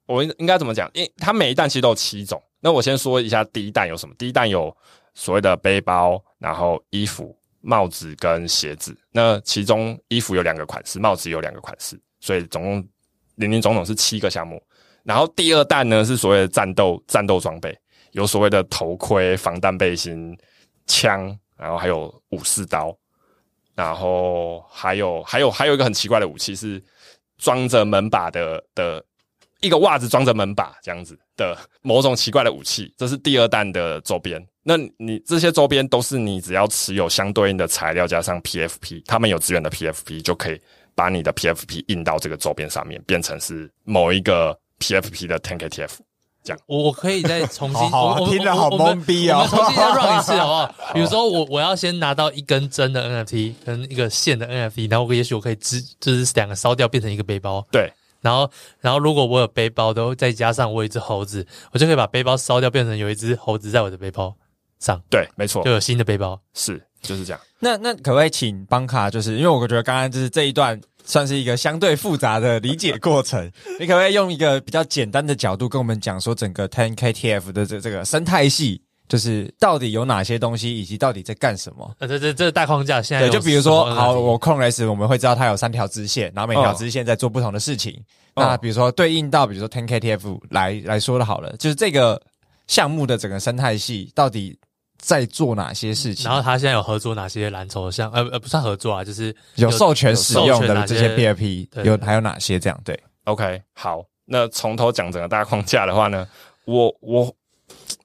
[0.06, 0.90] 我应应该怎么讲？
[0.92, 2.42] 因为它每一弹其实都有七种。
[2.58, 4.14] 那我先说一下第一弹有什么。
[4.18, 4.76] 第一弹有
[5.14, 8.92] 所谓的背包，然后衣服、帽子跟鞋子。
[9.12, 12.88] 那其中衣服有两个款式，帽子有两个款式，所以总共
[13.36, 14.60] 林林总总是七个项目。
[15.04, 17.78] 然后第二弹呢是所谓的战斗战斗装备，
[18.10, 20.36] 有所谓的头盔、防弹背心、
[20.86, 22.96] 枪，然后还有武士刀，
[23.74, 26.82] 然后还有还有还有一个很奇怪的武器是
[27.38, 29.04] 装着门把的的。
[29.62, 34.42] 一个袜子装着门把这样子的某种奇怪的武器，这是第二弹的周边。
[34.62, 40.58] 那你这些周边都是你只要持有相对应的材料加上 PFP，他们有资源的 PFP 就可以
[40.94, 45.90] 把你的 PFP 印到这个周边上面，变成是某一个 PFP 的 Tank TF。
[46.42, 49.38] 这样，我我可以再重新， 好好我听得好懵逼哦。
[49.38, 50.92] 我们重新再 run 一次好不 好？
[50.94, 57.66] 比如说我我要先拿到一根针的 NFT 跟一个线的 NFT，然后我也许我可以织，就是两个烧掉变成一个背包。
[57.70, 57.92] 对。
[58.22, 64.36] 然后，然后如果我有背包，都再加上我有一只猴子，我就可以把背包烧掉，变成有一只猴子在我的背包
[64.78, 65.00] 上。
[65.08, 66.38] 对，没错，就有新的背包。
[66.52, 67.40] 是，就是这样。
[67.58, 73.44] 那那可不可以请邦卡，就是因为我觉得刚刚就是这一段算是一个相对复杂的理解过程，
[73.78, 81.96] 你可不可以用一个比较简单的角度跟我们讲说整个 Ten KTF 的这这个生态系就是到底有哪些东西，以及到底在干什么？
[81.98, 87.92] 呃，这这这大框架现在对，就比如说，好，我 Clone S 我们会知道它有三条支线，然后每条支线在做不同的事情。
[88.34, 92.22] 哦、那比如说对应到比如说 Ten KTF 来来说的好了，就是这个
[92.68, 94.56] 项目的整个生态系到底
[95.00, 96.24] 在做哪些事情？
[96.26, 98.10] 然后他现在有合作哪些蓝筹像？
[98.12, 102.58] 呃呃，不算合作啊，就是有，有授权使用的这些 PFP 有还有哪些？
[102.58, 104.04] 这样对，OK，好。
[104.26, 106.28] 那从头讲整个大框架的话呢，
[106.64, 107.34] 我我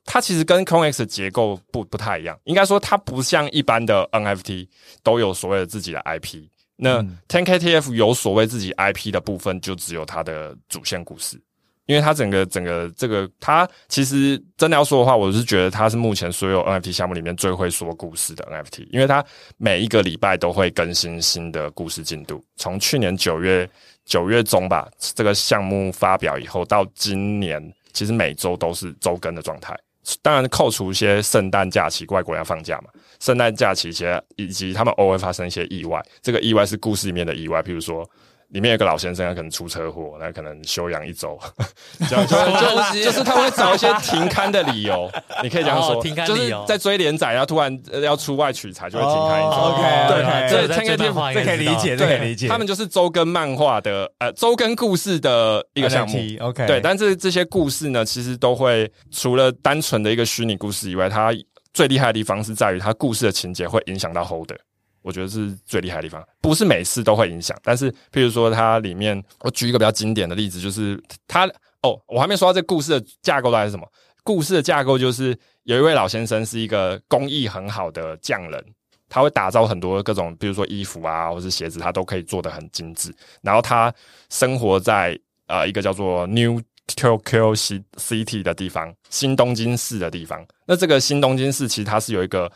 [0.06, 4.68] 它其实跟 Clone X 的结构不不太一样，应该说它不像一般的 NFT
[5.04, 6.46] 都有所谓的自己的 IP。
[6.78, 11.40] 那 TenKTF 有所谓自己 IP 的部分，就只有它的主线故事，
[11.86, 19.24] 因为它整个整个这个它其实真的要说的话，我是觉得它是目前所有 NFT 项目里面最会说故事的 NFT，因为它
[19.58, 23.70] 每一个礼拜都会更新新的故事进度，从去年九月。
[24.08, 27.60] 九月中吧，这个项目发表以后，到今年
[27.92, 29.76] 其实每周都是周更的状态。
[30.22, 38.08] 当然，扣除一些圣诞假期，外国人要放假嘛，圣诞假期其实以及他们偶尔发生一些意外，这个意外是故事里面的意外，譬如说。
[38.50, 41.38] 里面有个老先生，他可能出车祸，那可能休养一周，
[42.10, 42.36] 就就
[42.96, 45.12] 就就是他会找一些停刊的理由，
[45.44, 49.58] 你可以这样说，停刊理由，就是在追连载，然后突然要出外取材，就会停刊一周。
[49.62, 52.48] OK，对，这这这可以理解，这可以理解。
[52.48, 56.18] 他们就是周更漫画的，呃，周更故事的一个项目。
[56.40, 61.34] OK，对，但是这些故事呢，其实都会除了单纯的一个虚拟故事以外，它
[61.74, 64.58] 最厉害的地方是在于它故事的情节会影响到 Holder。
[65.06, 71.46] 我觉得是最厉害的地方，不是每次都会影响，但是譬如说它里面，我举一个比较经典的例子，就是它
[71.84, 73.88] 哦，我还没说到这故事的架构到底是什么。
[74.24, 78.66] 故事的架构就是有一位老先生是一个工艺很好的匠人，
[79.08, 83.14] 他会打造很多各种，比如说衣服啊，或是鞋子，他都可以做得很精致。
[83.44, 83.94] 然后他
[84.32, 90.44] 生活在呃一个叫做 New Tokyo City 的地方，新东京市的地方。
[90.66, 92.52] 那这个新东京市其实它是有一个。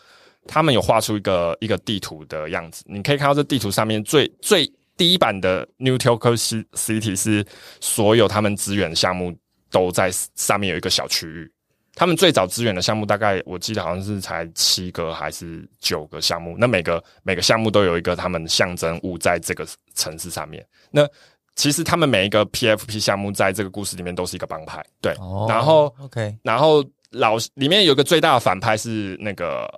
[0.47, 6.35] 他们有画出一个一个地图的样子，你可以看到这地图上面最最第一版的 New Tokyo
[6.73, 7.45] City 是
[7.79, 9.35] 所有他们资源项目
[9.69, 11.51] 都在上面有一个小区域。
[11.93, 20.65] 他们最早支援的项目大概我记得好像是才七个还是九个项目，那每个每个项目都有一个他们象征物在这个城市上面。
[20.89, 21.07] 那
[21.55, 25.13] 其实他们每一个 PFP 项目在这个故事里面都是一个帮派，对。
[25.47, 29.69] 然后 OK，然后老里面有个最大的反派是那个。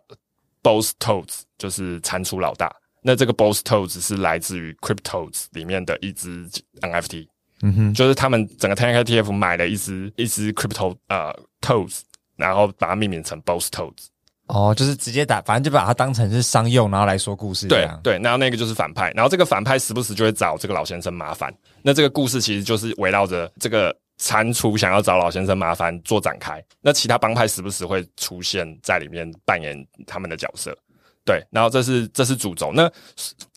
[0.63, 6.47] Boss Toads 就是蟾蜍老大，那这个 Boss Toads 是来自于 Cryptoads 里面的一只
[6.81, 7.27] NFT，
[7.61, 12.01] 嗯哼，就是他们整个 TNKTF 买了一只一只 Crypto 呃 Toads，
[12.35, 14.07] 然后把它命名成 Boss Toads，
[14.47, 23.95] 哦，就是直接打，反正就把它当成是商用，然后来说故事，对对，然后那个就是反派，然后这个反派时不时就会找这个老先生麻烦，那这个故事其实就是围绕着这个。
[24.21, 30.77] 蟾蜍想要找老先生麻烦做展开，那其他帮派时不时会出现在里面扮演他们的角色，
[31.25, 32.71] 对，然后这是这是主轴。
[32.71, 32.89] 那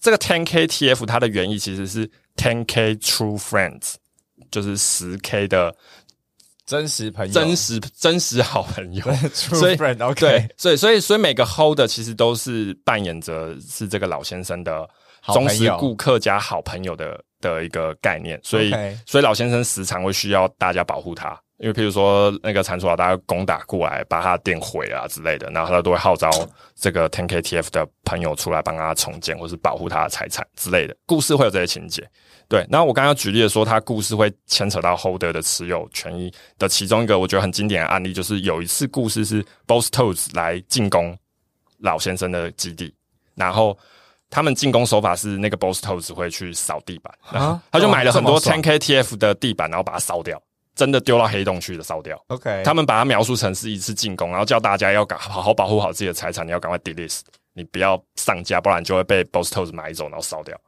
[0.00, 3.96] 这个 Ten K T F 它的原意其实是 Ten K True Friends，
[4.50, 5.76] 就是十 K 的
[6.64, 9.04] 真实朋友，真实真实好朋友。
[9.36, 14.88] True Friend，OK，对，所以所以所以每个 Holder 其实都是扮演着是这个老先生的
[15.26, 17.22] 忠实顾客加好朋友的。
[17.52, 18.72] 的一个概念，所以.
[19.06, 26.30] 所以老先生时常会需要大家保护他，因为譬如说那个蟾蜍老大攻打过来，把他的店毁啊之类的，然后他都会号召
[26.74, 30.96] 这个 Ten KTF 的朋友出来帮他重建，或是保护他的财产之类的。
[31.06, 32.02] 故事会有这些情节，
[32.48, 32.66] 对。
[32.70, 41.16] 然后我刚刚举例的说，他故事会牵扯到 Holder 的持有权益的其中一个，我觉得很经典的案例，就是有一次故事是 Boss Toads 来进攻
[41.78, 42.94] 老先生的基地，
[43.34, 43.78] 然后。
[44.34, 50.42] 他们进攻手法是那个 Boss Toads 会去扫地板，啊、他就买了很多 10KTF 的地板，然后把它烧掉，
[50.74, 52.20] 真的丢到黑洞去的烧掉。
[52.26, 57.20] OK，他们把它描述成是一次进攻，然后叫大家要赶好好保护好自己的财产，你要赶快 delete，
[57.52, 60.60] 你不要上架，不然就会被 Boss Toads 买走，然后烧掉。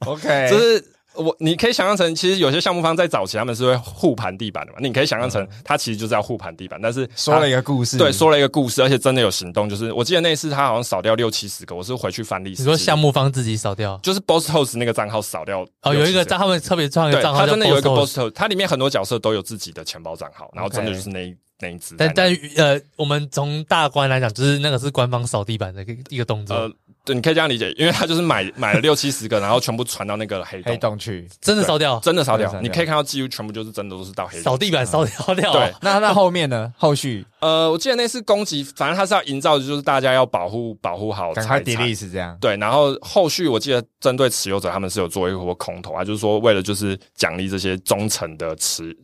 [0.00, 0.95] OK， 就是。
[1.16, 4.78] 我你可以想象成，其实有些项目方在早期他们是会护盘地板的嘛？
[4.80, 9.68] 你可以想象成，他其实就是要护盘地板，但是说了一个故事，对，说了一个故事，而且真的有行动。
[9.68, 12.62] 就是我记得那次他好像扫掉六七十个，我是回去翻历史。
[12.62, 21.94] 你说项目方自己扫掉，就是 Boss Toads 那个账号扫掉哦，有一个账号，他们特别创一个账号，他真的有一个 Boss Toads，它里面很多角色都有自己的钱包账号，然后真的就是那.那一只。
[21.96, 26.54] 但但呃，我们从大观来讲，就是那个是官方扫地板的一个一个动作。
[26.54, 26.70] 呃
[27.06, 32.52] 对，你可以这样理解，因为他就是买买了六七十个，然后全部传到那个黑洞，黑洞去，真的烧掉，真的烧掉。
[32.60, 35.52] 你可以看到几乎全部就是真的都是到黑洞，扫地板烧掉掉。
[35.52, 36.72] 对， 那那后面呢？
[36.76, 37.24] 后续？
[37.38, 42.36] 呃，我记得那次攻击，反正他是要营造的就是大家要保护保护好财产，赶快是这样。
[42.40, 48.96] 对，然后后续我记得针对持有者，他们是有做一波空投啊，就是说为了就是奖励这些忠诚的持，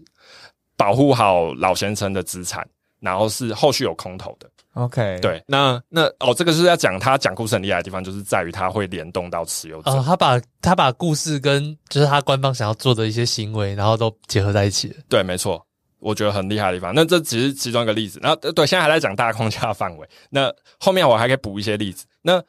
[0.76, 2.66] 保护好老先生的资产。
[3.02, 4.48] 然后是后续有空投的。
[4.74, 9.90] OK，对，那那哦，这个是要讲他讲故事很厉害的地方，就是在于他会联动到持有者。
[9.90, 14.94] 哦，他把他把故事跟就是他官方想要做的一些行为，然后都结合在一起了。
[15.10, 15.62] 对，没错，
[15.98, 16.94] 我觉得很厉害的地方。
[16.94, 18.18] 那这只是其中一个例子。
[18.22, 20.08] 然后对，现在还在讲大框架范围。
[20.30, 20.50] 那
[20.80, 22.06] 后面我还可以补一些例子。
[22.22, 22.42] 那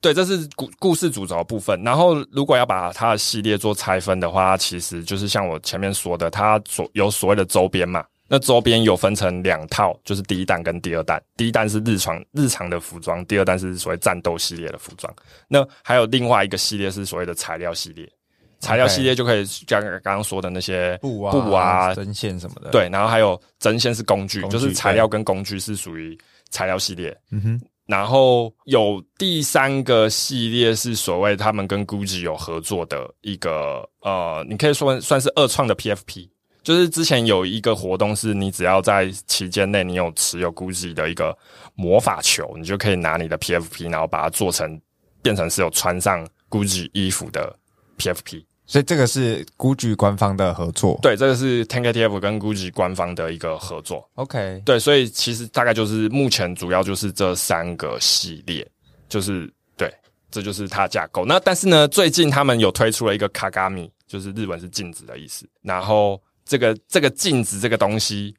[0.00, 1.82] 对，这是故故事主轴部分。
[1.82, 8.04] 然后如果要把它的系列做拆分的话，其实就是像我前面说的，它所有所谓的周边嘛。
[8.34, 11.22] 那周边有分成两套，就是第一弹跟第二弹。
[11.36, 15.14] 第一弹是日常日常的服装，第二弹是所谓战斗系列的服装。
[15.46, 18.10] 那还有另外一个系列是所谓的材料系列，
[18.58, 22.70] 材料系列就可以像刚刚说的那些布啊、布啊、针线什么的。
[22.70, 26.18] 对，然后还有针线是工具，工具，就是材料跟工具是属于
[26.50, 27.16] 材料系列。
[27.30, 27.60] 嗯哼。
[27.86, 36.28] 然后有第三个系列是所谓他们跟 Gucci 有合作的一个呃，你可以说算是二创的 PFP。
[36.64, 41.36] 就是之前有一个活动，是你只要在期间内你有持有 Gucci 的一个
[41.74, 44.80] 魔法球，你就可以拿你的 PFP，然后把它做成
[45.20, 47.54] 变成是有穿上 Gucci 衣服的
[47.98, 48.42] PFP。
[48.66, 50.98] 所以这个是 Gucci 官方的合作。
[51.02, 54.08] 对，这个是 10KTF 跟 Gucci 官方的一个合作。
[54.14, 58.66] OK，对，所以其实大概就是目前主要就是这三个系列，
[59.06, 59.92] 就是对，
[60.30, 61.26] 这就是它架构。
[61.26, 66.18] 那但是呢，最近他们有推出了一个 Kagami，就是日文是镜子的意思，然后。
[66.44, 68.34] 这个这个镜子这个东西，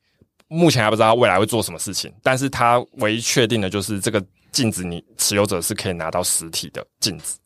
[0.47, 2.13] 目前还不知道未来会做什么事情。
[2.21, 7.37] 但是它唯一确定的就是，这个镜子你持有者是可以拿到实体的镜子。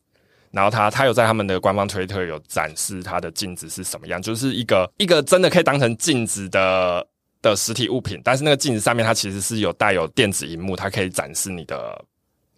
[0.52, 7.06] 然后他他有在他们的官方推特有展示他的镜子是什么样，就是一个一个真的可以当成镜子的
[7.40, 8.20] 的实体物品。
[8.24, 12.04] 但是那个镜子上面它其实是有带有电子荧幕，它可以展示你的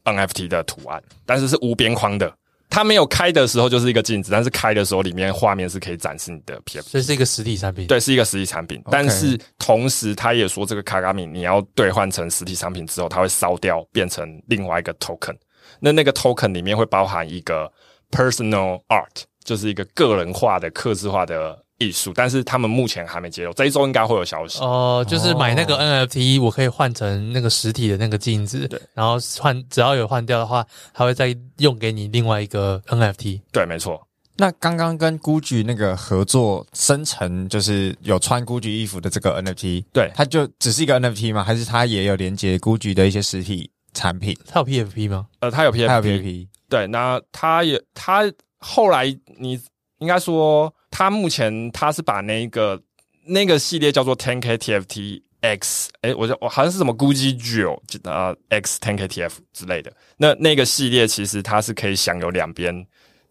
[0.04, 2.34] NFT 的图案，但是是无边框的。
[2.72, 7.86] 它没有开的时候就是一个镜子，但是开的时候里面画面是可以展示你的所以是一个实体产品。
[7.86, 8.82] 对，是一个实体产品。
[8.90, 15.36] 但是同时，他也说这个 Kagami 你要兑换成实体商品之后，它会烧掉，变成另外一个 token。
[15.80, 17.70] 那那个 token 里面会包含一个
[18.10, 21.61] personal art，就是一个个人化的、刻字化的。
[21.88, 24.58] 艺术，但是他们目前还没揭露，这一周应该会有消息。
[24.60, 30.64] 哦、呃，就是买那个 NFT，我可以换成那个实体的那个镜子，对，然后换只要有换掉的话，
[30.94, 33.40] 他会再用给你另外一个 NFT。
[33.52, 34.06] 对，没错。
[34.36, 41.44] 那刚刚跟 Gucci 那个合作生成，就是有穿 Gucci 衣服的这个 NFT，对，它就只是一个 NFT 吗？
[41.44, 44.36] 还是它也有连接 Gucci 的一些实体产品？
[44.48, 45.26] 它有 PFP 吗？
[45.40, 46.48] 呃，它有 PFP，它有 PFP。
[46.68, 48.22] 对，那它也，它
[48.58, 49.60] 后来你
[49.98, 50.72] 应该说。
[51.02, 52.80] 他目前他是把那个
[53.26, 57.76] 那个系列叫做 10K TFT X，诶，我就我好像是什么 Gucci Jewel
[58.08, 59.92] 啊 X 10K TF 之类的。
[60.16, 62.72] 那那个系列其实它是可以享有两边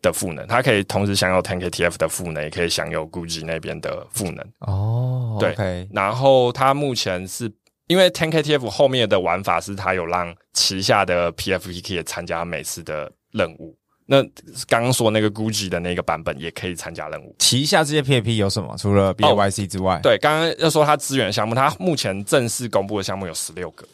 [0.01, 4.45] 的赋能，它可以同时享有 Ten K TF 的赋能，也可以享有 Gucci 那边的赋能。
[4.59, 5.53] 哦，对。
[5.55, 5.87] Okay.
[5.93, 7.49] 然后它目前是
[7.87, 13.77] 因为 Ten K T F 后面的玩法是它有让旗下的 PFP 可以参加每次的任务。
[14.11, 14.21] 那
[14.67, 17.33] 刚刚说那个 Gucci 的那个版本也可以参加任务。
[17.39, 18.75] 旗下这些 PAP 有什么？
[18.77, 23.87] 除了 BAYC 之外，哦、对，刚刚要说它资源项目，它目前正式公布的项目有十六个。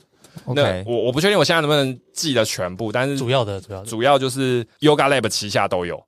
[0.56, 6.04] 那我我不确定我现在能不能记得全部，但是主要的主要的主要就是 Yoga Lab 旗下都有，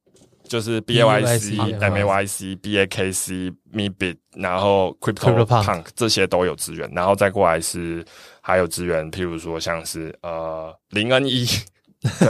[0.47, 8.03] 就是 BAYC、MAYC、BAKC、Meebit，然后 Crypto Punk 这些都有资源，然后再过来是
[8.41, 11.45] 还有资源，譬如说像是呃零 N 一。
[12.02, 12.28] 对，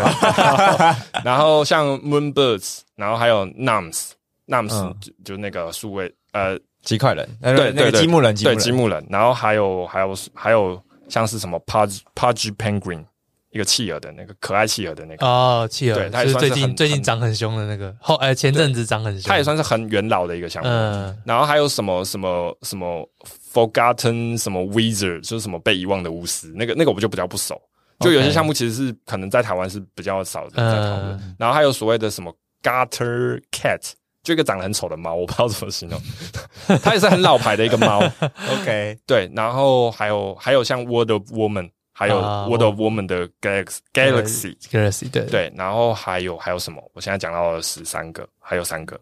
[1.23, 13.05] 然后像 Moonbirds，然后还有 Nums，Nums、嗯、就就那个数位呃鸡块人，对对对，积木人，对积木人，然后还有还有还有像是什么 Pudge Pudge Penguin，
[13.51, 15.25] 一个企鹅的那个可爱企鹅的那个。
[15.25, 17.95] 哦，企鹅，对，它也算是最近最近长很凶的那个。
[17.99, 20.69] 后呃前阵子长很凶，它也算是很元老的一个项目。
[20.69, 23.07] 嗯，然后还有什么什么什么
[23.53, 27.61] Forgotten 什么 Wizard，就是什么被遗忘的巫师，那个那个我就比较不熟。
[27.99, 32.33] 就有些项目其实是可能在台湾是比较少的在讨论，嗯，然后还有所谓的什么
[32.63, 33.91] Gutter Cat，
[34.23, 35.99] 就一个长得很丑的猫，我不知道怎么形容，
[36.81, 37.99] 它也是很老牌的一个猫。
[38.51, 46.81] OK，对，然后还有还有像 World of Woman，还有 World of Woman 的 Galaxy Galaxy Galaxy 对对，然后还有还有什么？
[46.93, 48.99] 我现在讲到了十三个，还有三个。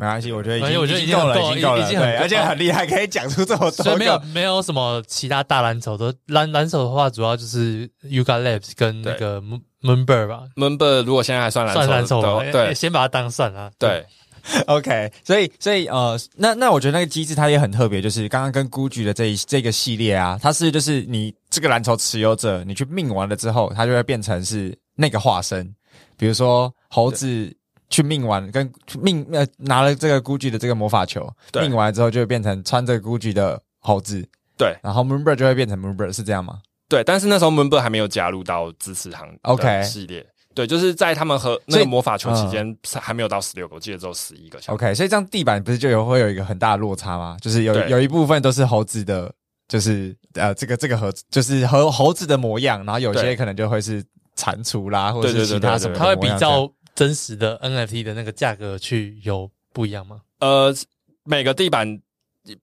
[0.00, 3.82] 没关系，我觉得已经，我觉得已经够了，已经够了，已经对，而且很厉害，可以讲出这么多。
[3.82, 9.42] 所以没有没有什么其他大蓝筹的蓝蓝筹的话，主要就是 Yuga Labs 跟那个
[9.82, 10.44] Moonbird 吧。
[10.54, 13.68] Moonbird 如果现在还算蓝筹，算蓝筹，对，先把它当算啊。
[13.76, 14.06] 对，
[14.68, 25.74] OK，所以所以呃，那那我觉得那个机制它也很特别，就是刚刚跟 Gucci 的这一这个系列啊，它是就是你这个蓝筹持有者，你去命完了之后，它就会变成是那个化身，
[26.16, 27.52] 比如说猴子。
[27.90, 28.70] 去命完跟
[29.00, 31.28] 命呃拿了这个 Gucci 的这个魔法球，
[31.60, 34.26] 命完之后就会变成穿这个 Gucci 的猴子，
[34.56, 36.58] 对，然后 Moonbird 就会变成 Moonbird，是这样吗？
[36.88, 40.26] 对，但是那时候 Moonbird 还没有加入到支持行 OK 系列。
[40.54, 44.58] 对，就是在他们和那个魔法球期间，还没有到十六个，我记得只有十一个。
[44.66, 47.36] OK，所以这样地板不是就有会有一个很大的落差吗？
[47.40, 49.32] 就是有有一部分都是猴子的，
[49.68, 54.02] 就是呃，这个这个盒子就是和猴子的模样，然后有些可能就会是
[54.34, 56.68] 蟾蜍啦，或者是其他什么，它会比较
[56.98, 60.22] 真实的 NFT 的那个价格去有不一样吗？
[60.40, 60.74] 呃，
[61.22, 62.00] 每个地板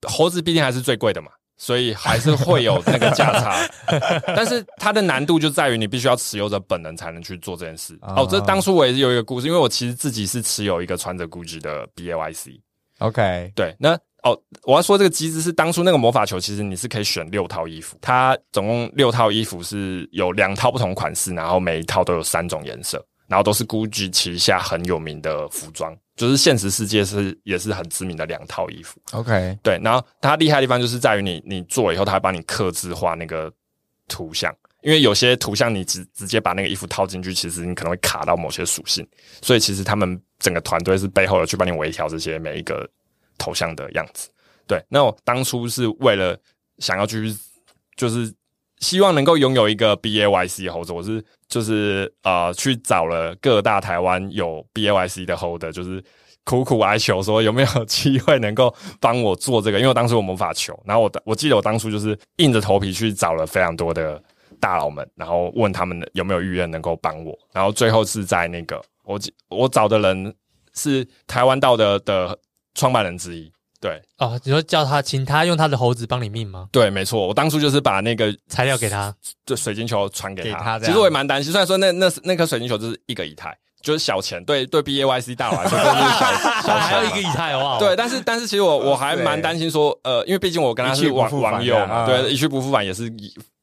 [0.05, 1.31] 猴子毕竟还是最贵的嘛。
[1.57, 3.65] 所以还是会有那个价差，
[4.35, 7.97] 但是它的难度就在于你必须要持有着本人才能去做这件事。
[8.01, 12.59] 哦，这当初我也是有一个故事，因为我其实自己是持有一个穿着 Gucci 的 BAYC。
[12.99, 25.95] OK，对，那哦，我要说这个机制是当初那个魔法球，其实你是可以选六套衣服，它总共六套衣服是有两套不同款式，然后每一套都有三种颜色，然后都是 Gucci 旗下很有名的服装。
[26.15, 33.51] 就是现实世界是也是很知名的两套衣服，OK，对，然后它厉害的地方就是在于你你做了以后，它会帮你刻字化那个
[34.07, 39.05] 图像，因为有些图像你直直接把那个衣服套进去，其实你可能会卡到某些属性，
[39.41, 42.89] 所以其实他们整个团队是背后有去帮你微调这些每一个
[43.37, 44.29] 头像的样子。
[44.65, 46.39] 对，那我当初是为了
[46.77, 47.35] 想要去
[47.97, 48.33] 就是。
[48.79, 56.03] 希望能够拥有一个 B A Y C 的猴子，我是就是呃去找了各大台湾有 B A Y C 的猴的，就是
[56.43, 64.21] 苦苦哀求说有没有机会能够帮我做这个，因为我当时我魔法球，然后我我记得我当初就是硬着头皮去找了非常多的
[64.59, 69.19] 大佬们，然后问他们有没有意愿能够帮我，然后最后是在那个我
[69.49, 70.35] 我找的人
[70.73, 72.37] 是台湾道的的
[72.73, 73.51] 创办人之一。
[73.85, 76.67] 对哦，你说叫他，请他用他的猴子帮你命吗？
[76.71, 79.13] 对，没错，我当初就是把那个材料给他，
[79.45, 80.79] 就水晶球传给他。
[80.79, 86.33] 其实我也蛮担心，虽然说那那那颗水晶球就是一个以太，就是小钱，对对，B A Y C 大佬来说就是小
[86.63, 87.77] 小钱，还有一个以太哇。
[87.77, 93.07] 对，但是但是其实我我还蛮担心说，呃，因为毕竟我跟他是网网友嘛，对，一去不复返也是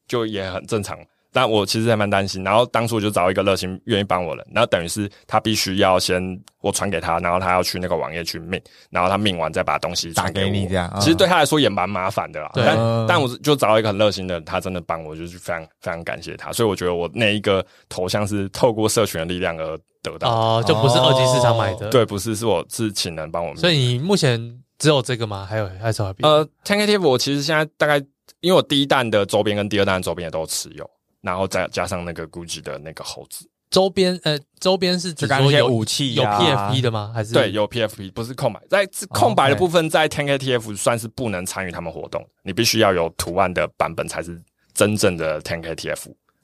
[0.06, 0.96] 就也很正常。
[1.32, 6.22] 但我其实还蛮担心，然后当初我就找一个热心愿意帮我的人，然后等于是他必须要先
[6.60, 10.92] 我传给他，然后他要去那个网页去 mint，然后他 mint 完再把东西传给，给你这样。
[11.00, 16.52] 其实对他来说也蛮麻烦的啦，对但但我就找到一个很热心的人，他真的帮我，就是非常非常感谢他。
[16.52, 23.56] 所以我觉得我那一个头像是透过社群的力量而得到哦，就不是二级市场买的，对，不是，是我是请人帮我。
[23.56, 24.38] 所以你目前
[24.78, 25.46] 只有这个吗？
[25.48, 26.28] 还有还是有别的？
[26.28, 27.96] 呃，10-KTF 我其实现在大概
[28.40, 30.88] 因为我第一弹的周边跟第二弹的周边也都有持有。
[31.22, 37.10] 然后再加上那个 Gucci 的那个猴子周边，呃，周边是指说有武器有 PFP 的吗？
[37.14, 44.38] 还是对，有 PFP，不是空白，在空白的部分，在 10KTF 算是不能参与他们活动，你必须要有图案的版本才是
[44.74, 46.00] 真正的 10KTF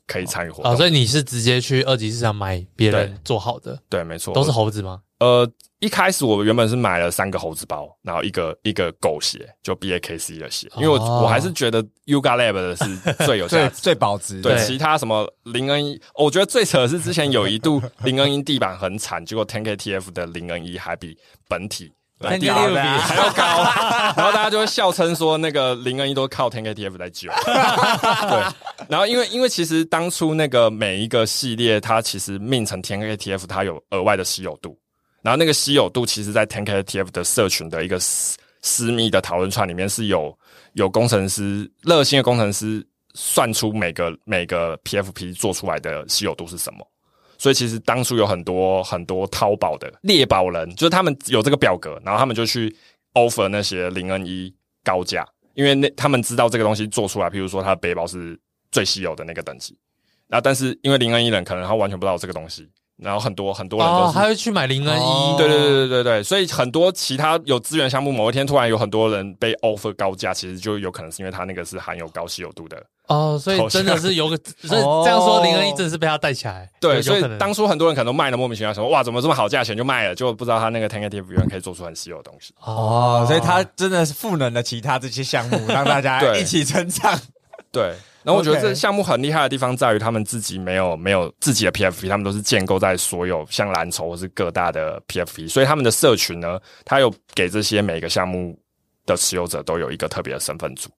[0.07, 0.73] 可以参与活动。
[0.73, 3.79] 哦，所以你是直接去二级市场买别人做好的？
[3.91, 5.03] 对，没错，都是猴子吗？
[5.21, 5.51] 呃。
[5.81, 12.85] 一开始我原本是买了三个猴子包，然后一个一个狗鞋，就 B A K C 的鞋，因为我、哦、我还是觉得 Yuga Lab 的是
[13.25, 14.43] 最有 价值、最保值。
[14.43, 21.17] 对，对其他什么零 N 一，我觉得最扯的是之前有一度零 N 一地板很惨，结果 Ten K T F 的零 N 一还比
[21.49, 22.65] 本体本体还
[23.15, 23.63] 要高，
[24.17, 27.31] 然后大家就会笑称说那个零 N 一都靠 Ten K T F 在救。
[27.47, 28.53] 对，
[28.89, 34.77] 然后因为因为其实当初那个每一个系列，它其实命成 Ten K T F，它有额外的稀有度。
[35.23, 40.37] 然后那个稀有度，其实，在 10KTF 的社群的一个私私密的讨论串里面，是有
[40.75, 46.87] 有工程师热心的工程师算出每个每个 PFP 做出来的稀有度是什么。
[47.37, 52.75] 所以其实当初有很多很多淘宝的猎宝人，就是他们有这个表格，然后他们就去
[53.15, 54.53] offer 那些零 N 一
[54.83, 58.39] 高价，因为那他们知道这个东西做出来，譬如说他的背包是
[58.73, 59.77] 最稀有的那个等级。
[60.27, 62.69] 然后但是因为零 N 一人可能他完全不知道这个东西。
[62.99, 72.77] 然后很多很多人都是，还会去买零 N 一，对对对对对对，所以很多其他有资源项目，某一天突然有很多人被 offer 高价，其实就有可能是因为他那个是含有高稀有度的
[73.07, 82.53] 哦，所以真的是有个，所以这样说零 N 一真的是被他带起来，对，所以当初很多人可能都卖的莫名其妙，说哇怎么这么好价钱就卖了，就不知道他那个 10KTF 原来可以做出很稀有的东西。
[82.61, 87.17] 哦，所以他真的是赋能了其他这些项目，让大家 一起成长，
[87.71, 87.95] 对。
[88.29, 98.55] 然后我觉得这项目很厉害的地方在于，他们自己没有没有自己的 PFP，他们都是建构在所有像蓝筹或是各大的 PFP，所以他们的社群呢，他有给这些每个项目
[99.07, 100.91] 的持有者都有一个特别的身份组。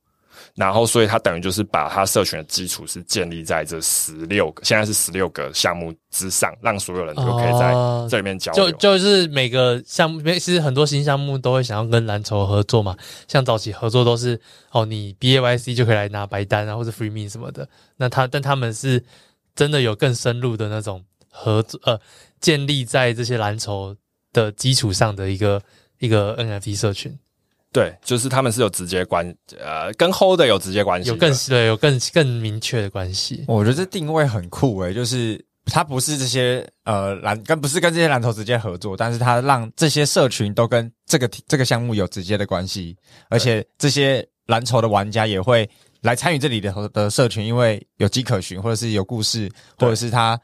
[0.56, 7.72] 然后，所以他等于就是把他社群的基础是建立在这十六个，现在是十六个项目之上，让所有人都可以在
[8.08, 8.70] 这里面交流。
[8.72, 12.96] 就就是每个项目，其实很多新项目都会想要跟蓝筹合作嘛。
[13.26, 14.38] 像早期合作都是
[14.72, 17.68] 哦，你 BAYC 就可以来拿白单啊，或者 Free Me 什么的。
[17.96, 19.02] 那他但他们是
[19.54, 21.98] 真的有更深入的那种合作，呃，
[22.40, 23.96] 建立在这些蓝筹
[24.32, 25.62] 的基础上的一个
[26.00, 27.18] 一个 NFT 社群。
[27.72, 29.24] 对，就是他们是有直接关，
[29.60, 33.44] 呃，跟 Holder 有直接关系，有更对，有更更明确的关系。
[33.46, 42.96] 我觉得这定位很酷诶，就是它不是这些呃蓝跟不是跟这些蓝筹直接合作，但是它让这些社群都跟这个这个项目有直接的关系，
[43.28, 45.68] 而且这些蓝筹的玩家也会
[46.00, 49.48] 来参与这里的的社群，因为有迹可循，或者是有故事，
[49.78, 50.36] 或者是他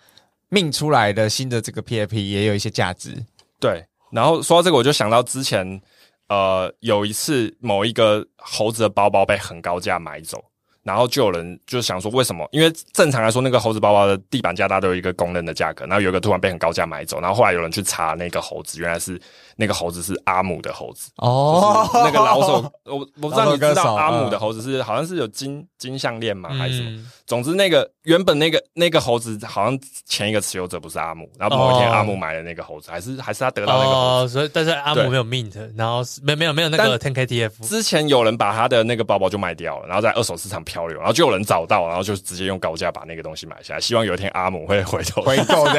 [0.48, 3.16] 命出来的新的这个 PFP 也有一些价值。
[3.58, 5.82] 对，然后说到这个，我就想到之前。
[6.28, 10.44] 呃，有一次某一个猴子的包包被很高价买走，
[10.82, 12.48] 然后就有人就想说为什么？
[12.50, 19.20] 因为正常来说，那个猴子包包的地板价大都有一个公认的价格，然后有一个突然被很高价买走，然后后来有人去查那个猴子，原来是
[19.56, 26.50] 那个猴子是阿姆的猴子哦，那个老手， 我我不知道你知道阿姆的猴子是好像是有金金项链吗？
[26.50, 26.90] 还是什么？
[26.90, 37.50] 嗯总之，那个原本那个那个猴子好像前一个持有者不是阿姆，然后某一天阿姆买了那个猴子，还是还是他得到那个猴子，所以但是阿姆没有 mint，然后没没有没有那个 ten KTF，。
[37.66, 45.72] 之前有人把他的那个包包就卖掉了，然后在二手市场漂流，然后就有人找到，然后就直接用高价把那个东西买下来，希望有一天阿姆会回头回头的。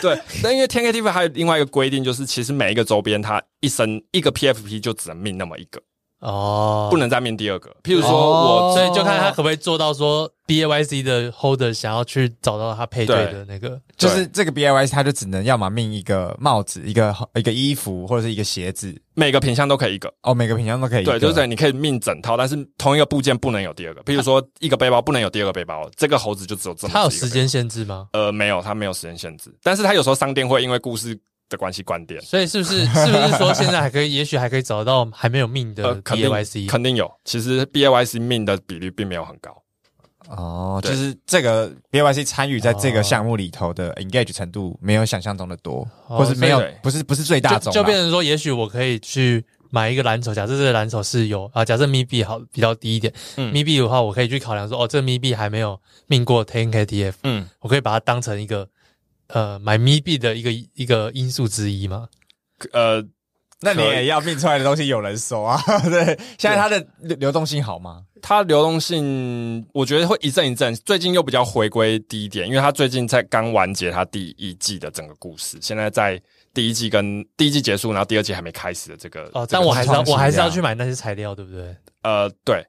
[0.00, 5.80] 对，但因为 ten KTF 还有另外一个规定，就是其实每一个周边它一生一个 PFP 就只能 mint 那么一个。
[6.20, 7.68] 哦，不能再命第二个。
[7.82, 20.10] 譬如说我，所以就看他可不可以做到说，B A Y C 的 holder 想要去找到他配对的那个，就是这个 B A Y C 他就只能要么命一个帽子，一个一个衣服或者是一个鞋子，每个品相都可以一个。
[20.22, 21.18] 哦，每个品相都可以一个。
[21.18, 24.00] 对，就是你可以命整套，但是同一个部件不能有第二个。
[24.04, 26.92] 譬如说一个背包不能有第二个背包，这个猴子就只有这么。
[26.94, 28.08] 它有时间限制吗？
[28.14, 31.20] 呃，没有，它没有时间限制，但是它有时候商店会因为故事。
[31.48, 39.62] 的关系观点，所以是不是是不是说现在还可以，也许还可以找到还没有命的 B A Y C？、呃、肯定有，其实 B A Y C 命的比率并没有很高。
[40.28, 57.04] 哦，就是这个 B A Y C 参与在这个项目里头的 engage 程度没有想象中的多，哦、或是没有不是不是最大众，就变成说，也许我可以去买一个蓝筹，假设这个蓝筹是有啊，假设 MIB 好比较低一点，嗯，MIB 的话，我可以去考量说，哦，这个 MIB 还没有命过 Ten K T
[57.04, 58.66] F，嗯，我可以把它当成一个。
[59.34, 62.08] 呃，买咪币的一个一个因素之一吗？
[62.72, 63.04] 呃，
[63.60, 65.60] 那你也要命出来的东西有人收啊？
[65.90, 66.06] 对，
[66.38, 68.04] 现在它的流动性好吗？
[68.22, 70.72] 它流动性，我觉得会一阵一阵。
[70.76, 76.18] 最近又比较回归低点，因为它最近才刚完结它第一季的整个故事，现在在
[76.54, 79.28] 第一季跟第一季结束，然后第二季还没开始的这个。
[79.34, 81.76] 哦，但我还是要我还是要去买那些材料，对不对？
[82.02, 82.64] 呃，对，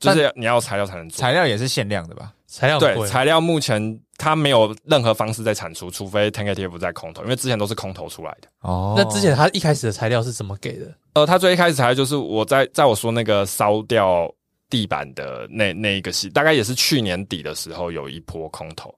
[0.00, 2.32] 就是你要材料才能做，材料也是限量的吧？
[2.48, 8.48] 材料对，材料目前它没有任何方式在产出，除非 10KTF 在空投，因为之前都是空投出来的。
[8.60, 10.94] 哦，那之前他一开始的材料是怎么给的？
[11.12, 14.32] 呃，他最一开始材料就是我在在我说那个烧掉
[14.70, 18.94] 地板的那那一个系，大概也是去年底的时候有一波空投，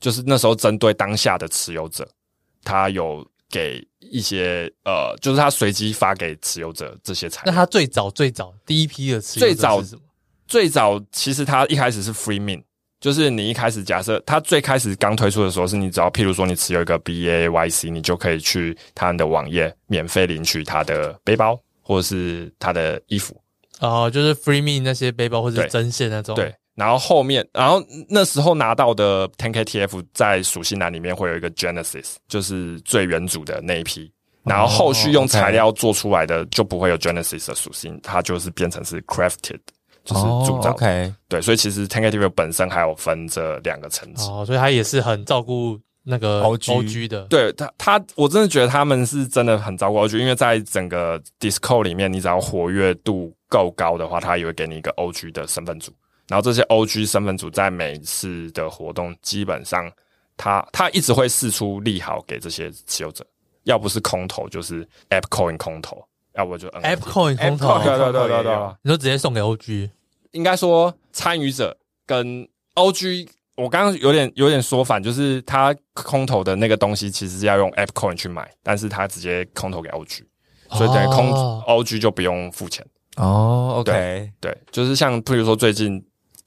[0.00, 2.08] 就是那时候针对当下的持有者，
[2.62, 7.52] 他有给一些呃，就是他随机发给持有者这些材料。
[7.52, 10.02] 那他最早最早第一批的持有者是什么？
[10.46, 12.62] 最早最早其实他一开始是 free mint。
[13.02, 23.36] 就是你一开始假设它最开始刚推出的时候，是你只要譬如说你持有一个 BAYC，你就可以去他的网页免费领取他的背包或者是他的衣服。
[23.80, 26.36] 哦，就是 Free Me 那些背包或者是针线那种。
[26.36, 26.54] 对。
[26.76, 34.10] 然后后面，然后那时候拿到的 10KTF 在属性栏里面会有一个 Genesis，就是最原主的那一批。
[34.44, 39.58] 然后后续用材料做出来的就不会有 Genesis 的属性，它就是变成是 Crafted。
[40.04, 55.92] 就是铸造、oh,，OK，对，所以其实 tank tv 本身还有分这两个层次，哦，oh, 所以他也是很照顾那个 OG 的，对他，他我真的觉得他们是真的很照顾 OG，因为在整个 Discord 里面，你只要活跃度够高的话，他也会给你一个 OG 的身份组，
[56.26, 59.88] 然后这些 OG 身份组在每一次的活动，基本上
[60.36, 63.24] 他他一直会试出利好给这些持有者，
[63.62, 66.04] 要不是空投，就是 App Coin 空投。
[66.34, 69.90] 要不就 App Coin 空投，对对对对对，你说直接送给 OG，
[70.32, 71.76] 应该说参与者
[72.06, 80.20] 跟 OG，我刚刚有点有点说反，就是他空投的那个东西其实是要用 App Coin 去买，但是他直接空投给 OG，
[80.70, 82.84] 所以等于空 OG 就不用付钱。
[83.16, 86.02] 哦，OK，对，就是像譬如说最近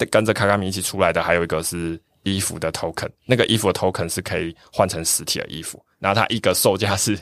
[0.10, 7.20] 跟着卡卡米一起出来的，还有一个是衣服的 Token，那个衣服的 Token 是可以换成实体的衣服，然后它一个售价是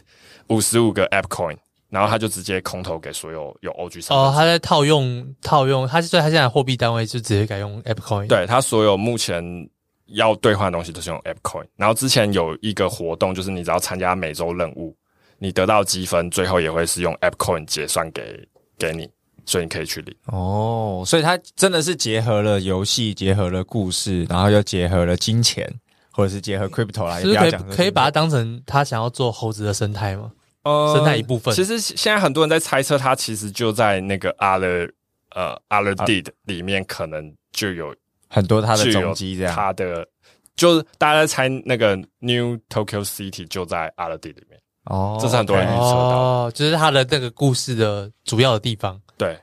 [0.48, 1.58] 五十五个 App Coin。
[1.94, 8.26] 然后他就直接空投给所有有 OG 上哦，他在套用套用，他所以他现在货币单位就直接改用 AppCoin。
[8.26, 9.44] 对，他所有目前
[10.08, 11.68] 要兑换的东西都是用 AppCoin。
[11.76, 14.96] 然后之前有一个活动，就是你只要参加每周任务，
[15.38, 18.44] 你得到积分，最后也会是用 AppCoin 结算给
[18.80, 19.08] 给你，
[19.46, 20.16] 所以你可以去领。
[20.26, 25.72] 哦，所以他真的是结合了游戏，结合了故事，然后又结合了金钱，
[26.10, 30.32] 或者是结合 Crypto 来，是不是可以可以把它当成他想要做猴子的生态吗？
[30.64, 31.54] 呃生态一部分。
[31.54, 34.92] 其实现在很多人在猜测，它其实就在那个 other
[35.36, 37.96] 呃 other deed 里面，可能就有
[38.30, 39.56] 很多它的踪迹，这样。
[39.56, 40.08] 它的
[40.56, 44.60] 就是大家在猜那个 New Tokyo City 就在 other deed 里面。
[44.86, 49.00] 哦，这是很多人预测到哦，就是它的那个故事的主要的地方。
[49.18, 49.40] 对。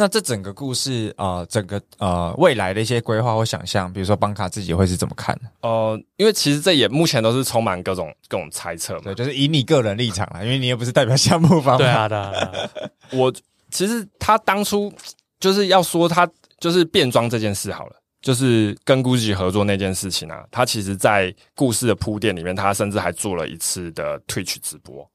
[0.00, 5.50] 那这整个故事啊、呃，整个呃未来的一些规划或想象，比如说邦卡自己会是怎么看的？
[5.60, 11.76] 呃，因为其实这也目前都是充满各种各种猜测嘛，对，就是以你个人立场啦，因为你也不是代表项目方。
[11.76, 12.32] 对啊，对啊。
[13.12, 13.30] 我
[13.70, 14.90] 其实他当初
[15.38, 16.26] 就是要说他
[16.58, 25.06] 就是变装这件事好了，就是跟 GUCCI 合作那件事情啊，他其实在故事的铺垫里面，他甚至还做了一次的 Twitch 直播。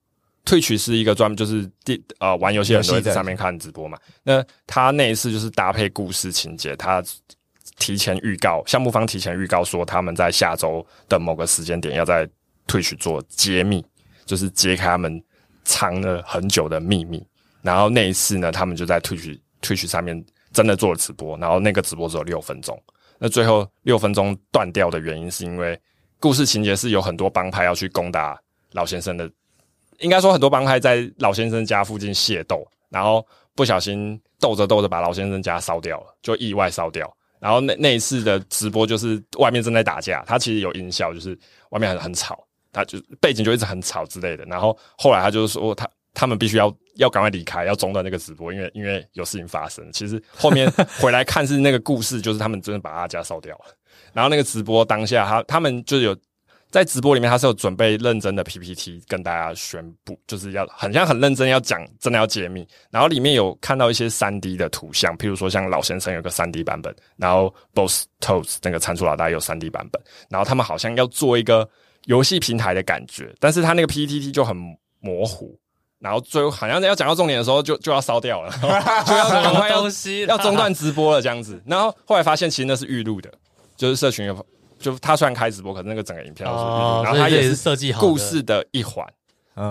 [0.46, 3.98] Twitch 是一个专门就是第呃玩游戏的人都会在上面看直播嘛。
[4.22, 7.04] 那他那一次就是搭配故事情节，他
[7.78, 12.30] 提前预告，项目方提前预告说他们在下周的某个时间点要在
[12.68, 13.84] Twitch 做揭秘，
[14.24, 15.22] 就是揭开他们
[15.64, 17.26] 藏了很久的秘密。
[17.64, 20.24] 然后那一次呢，他们就在 Twitch Twitch 上面
[20.54, 22.80] 真的做了直播，然后那个直播只有六分钟。
[23.18, 25.80] 那最后六分钟断掉的原因是因为
[26.20, 28.40] 故事情节是有很多帮派要去攻打
[28.74, 29.28] 老先生的。
[30.00, 33.26] 应该说，很多帮派在老先生家附近械斗，然后
[33.56, 37.12] 不小心斗着斗着把老先生家烧掉了，就意外烧掉。
[37.40, 41.38] 然后那那一次的直播就是外面正在打架，他其实有音效，就是
[41.70, 44.44] 外面很很吵，他就背景就一直很吵之类的。
[44.46, 49.86] 然后后来他就是说他他们必须要要赶快离开，要中断那个直播，因为因为有事情发生。
[49.92, 53.66] 其实后面 回来看是那个故事，就是他们真的把他家烧掉了。
[54.14, 56.16] 然后那个直播当下，他他们就有。
[56.76, 62.68] 在直播里面，他是有准备认真的 PPT 跟大家宣布，就是要很像很认真要讲，真的要解密。
[62.92, 71.66] 然后里面有看到一些三 D 的图像，譬如说像老先生有个三 D 版本，然后 Boss Toads 那个蟾蜍老大有三 D 版本，然后他们好像要做一个
[72.08, 74.54] 游戏平台的感觉，但是他那个 PPT 就很
[75.00, 75.58] 模糊，
[76.00, 78.52] 然后最后好像要讲到重点的时候就就要烧掉了，
[79.08, 79.88] 就要赶快要
[80.28, 81.58] 要中断直播了这样子。
[81.66, 83.32] 然后后来发现其实那是预录的，
[83.78, 84.46] 就是社群有。
[84.80, 89.06] 就他虽然开直播，可是那个整个影片都是预录，哦，然后他也是设计好故事的一环，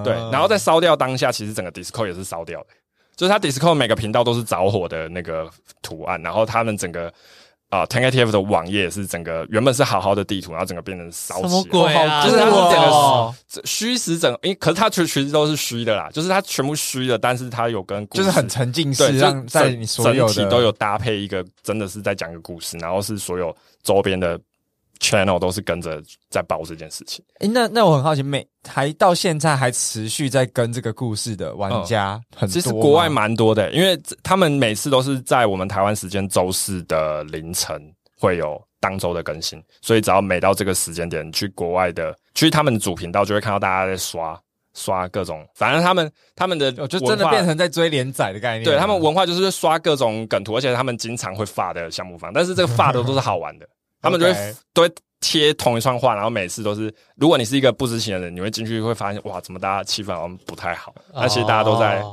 [0.03, 2.69] 对，然后在烧掉当下，其实整个 Discord 也是烧掉的，
[3.15, 5.49] 就是他 Discord 每个频道都是着火的那个
[5.83, 7.13] 图案，然后他们整个
[7.69, 12.25] 啊 1000KTF 的网页是整个原本是好好的地图，然后整个变成烧起来，什么鬼啊？
[12.25, 24.41] 就是他们整个虚实整，因可是它其实都是虚的啦，就是它全部虚的，但是它有跟故事就是很沉浸式，让在你所有的整体都有搭配一个，真的是在讲一个故事，然后是所有周边的。
[25.05, 27.23] Channel 都是跟着在报这件事情。
[27.41, 37.81] 诶、欸，那那我很好奇，每还到现在还持续在跟这个故事的玩家很多、嗯、其实国外蛮多的，因为他们每次都是在我们台湾时间周四的凌晨
[38.19, 44.41] 会有当周的更新，所以只要每到这个时间点去国外的，去他们的主频道就会看到大家在刷
[44.75, 48.65] 刷各种，反正他们他们的就真的变成在追连载的概念。
[48.65, 53.69] 对，他们文化就是刷各种梗图，而且他们经常会发的项目方，但是这个发的都是好玩的。
[54.05, 54.91] 他们就会.都会
[55.21, 60.95] 贴同一串话，然后每次都是，如果你是一个不知情的人，你会进去会发现，哇，怎么大家气氛好像不太好？
[61.15, 61.31] 那、oh.
[61.31, 62.05] 其实大家都在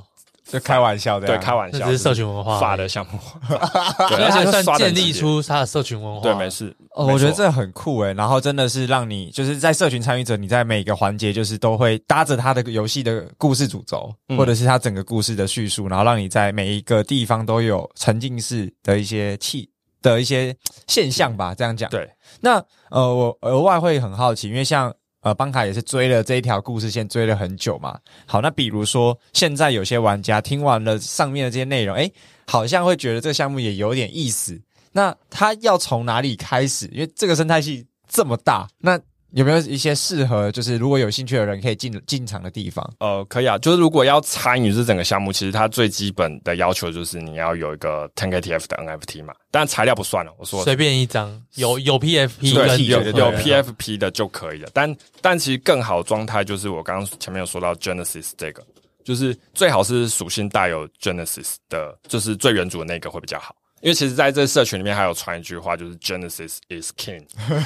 [0.45, 3.19] 就开玩笑的，对，开玩笑，这是社群文化发的项目，
[4.07, 6.21] 对，而且算建立出他的社群文化。
[6.21, 6.73] 对，没事。
[6.91, 8.13] 哦，我觉得这很酷诶。
[8.13, 19.69] 然后真的是让你就是在社群参与者，你在每个环节就是都会搭着他的游戏的故事主轴，嗯、或者是他整个故事的叙述，然后让你在每一个地方都有沉浸式的一些气。
[20.01, 20.55] 的一些
[20.87, 21.89] 现象吧，这样讲。
[21.89, 27.99] 对，那呃，我额外会很好奇，因为像呃，邦卡也是追了这一条故事线追了很久嘛。
[28.25, 32.11] 好，那比如说现在有些玩家听完了上面的这些内容，诶，
[32.47, 34.59] 好像会觉得这个项目也有点意思。
[34.91, 36.87] 那他要从哪里开始？
[36.87, 38.99] 因为这个生态系这么大，那。
[39.33, 42.87] 有没有一些适合，就是如果有兴趣的人可以进进场的地方？
[42.99, 54.69] 呃，可以啊，就是如果要参与这整个项目，其实它最基本的要求就是你要有一个 10KTF 的 NFT 嘛，但材料不算了，我说随便一张，有有 PFP 对，有有 PFP 的就可以了。
[54.73, 58.61] 但但其实更好状态就是我刚刚前面有说到 Genesis 这个，
[59.05, 63.55] 就是最好是属性带有 Genesis 的，就是最原主的那个会比较好。
[63.81, 67.25] 因为其实在这社群里面还有传一句话，就是 Genesis is king。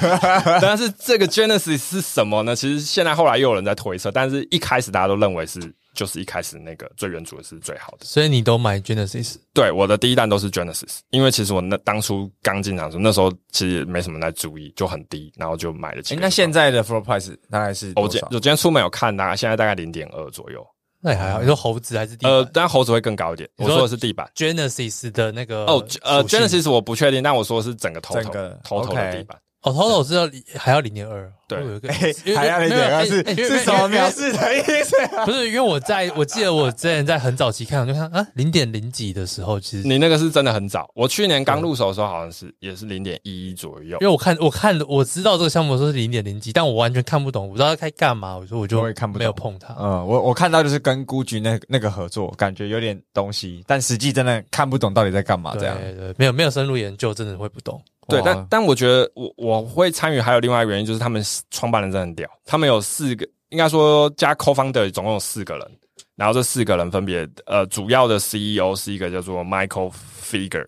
[0.61, 2.55] 但是这个 Genesis 是什么呢？
[2.55, 5.59] 其实现在后来又有人在推测，但是一开始大家都认为是
[5.93, 8.05] 就是一开始那个最原主的是最好的。
[8.05, 9.35] 所以你都买 Genesis？
[9.53, 16.21] 对，我的第一弹都是 Genesis，因为其实我那当初刚进场的时候，那时候其实没什么在注意，就很低，然后就买了几个。
[16.21, 17.91] 那现在的 floor price 大概是？
[17.95, 20.65] 我今我今天出门有看，大概现在大概零点二左右。
[21.05, 22.31] 那也还好，你说猴子还是地板？
[22.33, 23.47] 呃，当然猴子会更高一点。
[23.57, 28.31] 我说的是地板，Genesis 的那个哦，呃，Genesis 我不确定，但我说的是整个头头
[28.63, 29.37] 头头的地板。
[29.65, 34.95] 哦，total 是要还要零点二，对，有一个哎，还要零点二是是什么描述的意思？
[35.25, 40.87] 不是，因为我在我记得我之前在很早期看，我就看啊零点零几的时候，其实你那个是真的很早。
[40.93, 43.97] 我去年刚入手的时候，好像是也是零点一一左右。
[44.01, 49.75] 因为我看我看我知道这个项目说是零点零几，但我完全看不懂，我不知道该干嘛，我说我就我也看不，没有碰它。
[49.79, 57.81] 嗯，我我看到就是跟孤局那那个合作，感觉有点东西，但实际真的看不懂到底在干嘛，这样对对，没有没有深入研究，真的会不懂。
[58.07, 65.71] 对，但但我觉得我我会参与，还有另外一个原因就是他们创办人真的很屌，他们有四个，应该说加 co-founder 总共有四个人，
[66.15, 69.91] 然后这四个人分别呃，主要的 CEO 是一个叫做 Michael
[70.21, 70.67] Figure，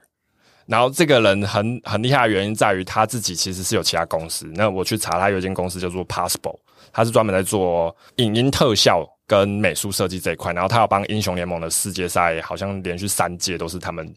[0.65, 6.57] 然后这个人很很厉害的原因在于他自己其实是有其他公司，那我去查他有一间公司叫做 Possible，
[6.91, 9.07] 他是专门在做影音特效。
[9.27, 14.11] 跟美术设计这一块，然后他要帮英雄联盟的世界赛，好像连续三届都是他们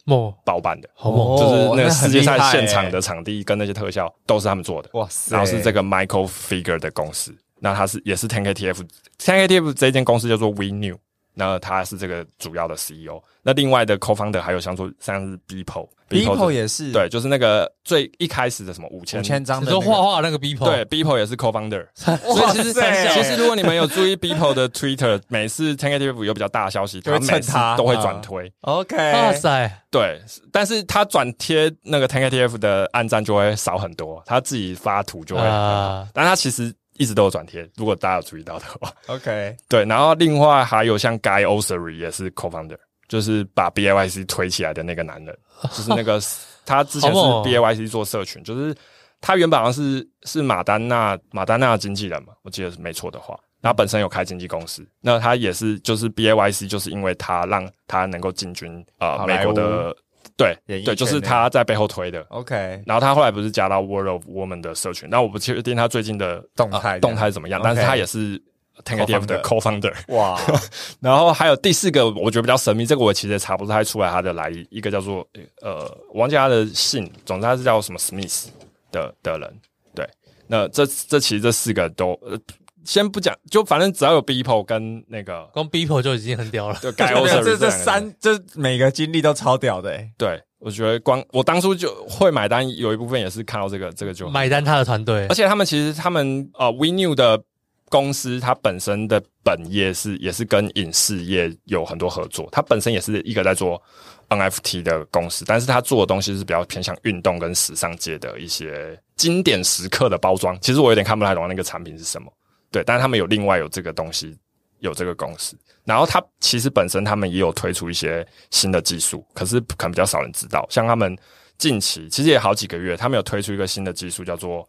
[0.45, 1.37] 包办的，好猛！
[1.37, 5.35] 就是那个世界赛现场的场地跟那些特效都是他们做的，哇塞！
[5.35, 8.87] 然后是这个 Michael Figure 的公司，那他是也是 TenkTF
[9.19, 10.97] TenkTF 这间公司叫做 WeKnew。
[11.35, 16.93] 那他是这个主要的 CEO，那另外的 co-founder 还有像说像是 Beeple，Beeple 也是。
[16.93, 30.21] 对，就是那个最一开始的什么五千五千张的，说画画那个 Beeple，对，Beeple 也是 co-founder， 所以其实其实如果你们有注意 Beeple 的 Twitter，每次 10KTF 有比较大的消息，他每次都会转推，OK，哇塞，对，
[30.53, 36.75] 但是他转贴那个 10KTF 的按赞就会少很多，他自己发图就会很好，但他其实。
[36.97, 42.77] 一直都有转贴，如果大家有注意到的话，OK，对，然后另外还有像 Guy Oseary 也是 co-founder，
[43.09, 45.37] 就是把 BAYC 推起来的那个男人，
[45.73, 46.21] 就是那个
[46.67, 48.75] 他之前是 BAYC 做社群，就是
[49.21, 59.97] 他原本好像是是马丹娜马丹娜的经纪人嘛，我记得是没错的话，他本身有开经纪公司，那他也是就是 BAYC 就是因为他让他能够进军呃美国的。
[60.37, 62.21] 对，对，就是他在背后推的。
[62.31, 68.43] OK，然后他后来不是加到 World of Woman 的社群，那我不确定他最近的动态动态怎么样，但是他也是
[68.85, 69.93] 10KTF 的 Co-founder。
[70.09, 70.41] 哇，
[71.01, 75.27] 然后还有第四个，我觉得比较神秘，这个我其实也查不太出来他的来历，一个叫做
[75.61, 78.47] 呃，王家的姓，总之他是叫什么 Smith
[78.91, 79.61] 的的人。
[79.95, 80.09] 对，
[80.47, 82.19] 那这这其实这四个都。
[82.23, 82.39] 呃
[82.85, 86.79] 先不讲，就反正只要有 Beeple 跟那个，光 Beeple 就已经很屌了。
[86.81, 89.91] 就 Guy Oseary 这这三，这每个经历都超屌的。
[89.91, 90.11] 欸。
[90.17, 95.27] 对，我觉得光我当初就会买单，有一部分也是看到这个，这个就买单他的团队。
[95.29, 97.43] 而且他们其实他们呃 WeKnew 的
[97.89, 102.49] 公司，它本身的本业是也是跟影视业有很多合作。
[102.53, 103.81] 它本身也是一个在做
[104.29, 110.57] NFT 的公司，但是它做的东西是比较偏向运动跟时尚界的一些经典时刻的包装。
[110.61, 112.33] 其实我有点看不太懂那个产品是什么。
[112.71, 114.39] 对，但是他们有另外有这个东西，
[114.79, 120.65] 有这个公司，然后它其实本身他们也有推出一些新的技术，可是可能比较少人知道。
[120.71, 121.17] 像他们
[121.59, 124.67] 近期其实也好几个月，他们有推出一个新的技术，叫做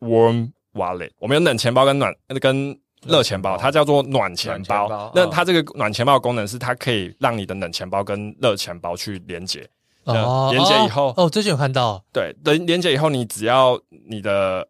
[0.00, 1.10] Warm Wallet。
[1.18, 4.86] 我们有冷钱包跟暖跟热钱包，它叫做暖钱包。
[4.86, 9.66] 钱包那它这个暖钱包的功能是，它可以让你的冷钱包跟热钱包去连接。
[10.04, 14.68] 哦，连接以后，哦，最近有看到，对，连连接以后，你只要你的。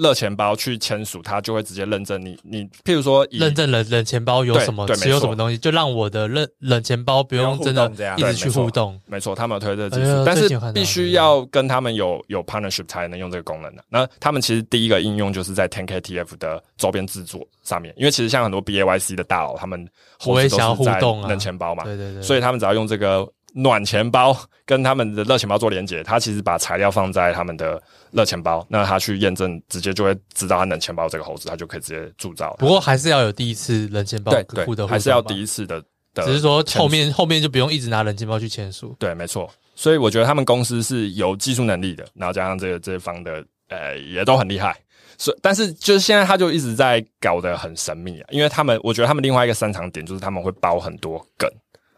[0.00, 2.38] 热钱包去签署，它就会直接认证你。
[2.42, 4.88] 你譬如说，认证冷冷钱包有什么？
[4.94, 8.98] 持有什么东西，就让我的冷冷钱包不用真的一直去互动。
[9.06, 13.84] 没错，他们有推这个技术，但是必须要跟他们有有 partnership 才能用这个功能的。
[13.90, 19.86] 那他们其实第一个应用就是在 10KTF 的周边制作上面，因为其实像很多 BAYC 的大佬，他们
[20.24, 23.30] 我也想要互动啊，冷钱包嘛，对对对，所以他们只要用这个。
[23.54, 27.82] 暖钱包跟他们的热钱包做连接，他其实把材料放在他们的
[28.12, 32.54] 热钱包，那他去验证，直接就会知道他冷钱包这个猴子，他就可以直接铸造。
[32.58, 35.82] 不过还是要有第一次冷钱包互互动，还是要第一次的。
[36.12, 38.96] 的只是说后面后面就不用一直拿冷钱包去签署。
[38.98, 39.48] 对，没错。
[39.76, 44.76] 所以我觉得他们公司是有技术能力的，然后加上这个这方的呃也都很厉害。
[45.16, 51.48] 所以但是就是现在他就一直在搞得很神秘啊，因为他们我觉得他们另外一个擅长点就是他们会包很多梗。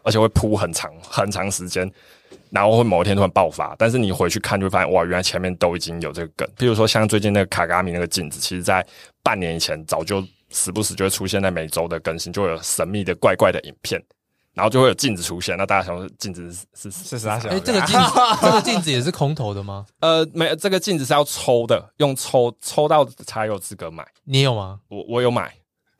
[0.03, 1.89] 而且会铺很长很长时间，
[2.49, 3.75] 然后会某一天突然爆发。
[3.77, 6.47] 但是你回去看就会发现，哇，原来前面都已经有这个梗。
[6.57, 8.85] 譬如说，像最近那个卡卡米那个镜子，其实在
[9.23, 14.01] 半年以前早就时不时就会出现在每周的更新，就会有神秘的怪怪的影片，
[14.53, 15.57] 然后就会有镜子出现。
[15.57, 17.39] 那大家想说，镜子是是是啥？
[17.47, 19.85] 哎，这个镜子这个镜子也是空投的吗？
[20.01, 24.05] 呃，没，这个镜子是要抽的，用抽抽到才有资格买。
[24.23, 24.79] 你有吗？
[24.89, 25.51] 我我有买。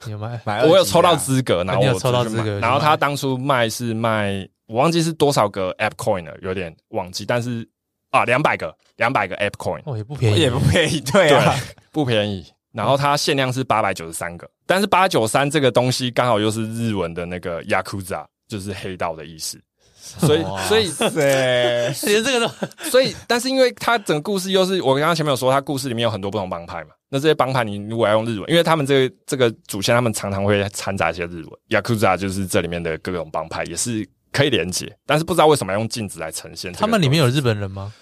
[0.12, 7.68] 有买，我有抽到资格，然后我抽到资格，然后他当初卖是卖，我忘记是多少个 App Coin 了，有点忘记，但是
[8.12, 11.56] 啊，两百个，两百个 App Coin，哦，也不便宜，也不便宜，对啊，
[11.92, 12.46] 不便宜。
[12.72, 19.62] 然后它限量是八百九十三个，但是八九三这个东西刚好又是日文的那个 Yakuza，就是黑道的意思，
[20.04, 22.54] 所以所以对， 连这个都，
[22.90, 36.74] 所以但是因为他整个故事又是我刚刚前面有说，他故事里面有很多不同帮派嘛，那这些帮派你如果要用日文，因为他们这个这个主线他们常常会掺杂一些日文，Yakuza 就是这里面的各种帮派也是可以连接，但是不知道为什么要用镜子来呈现。
[36.74, 37.94] 他们里面有日本人吗？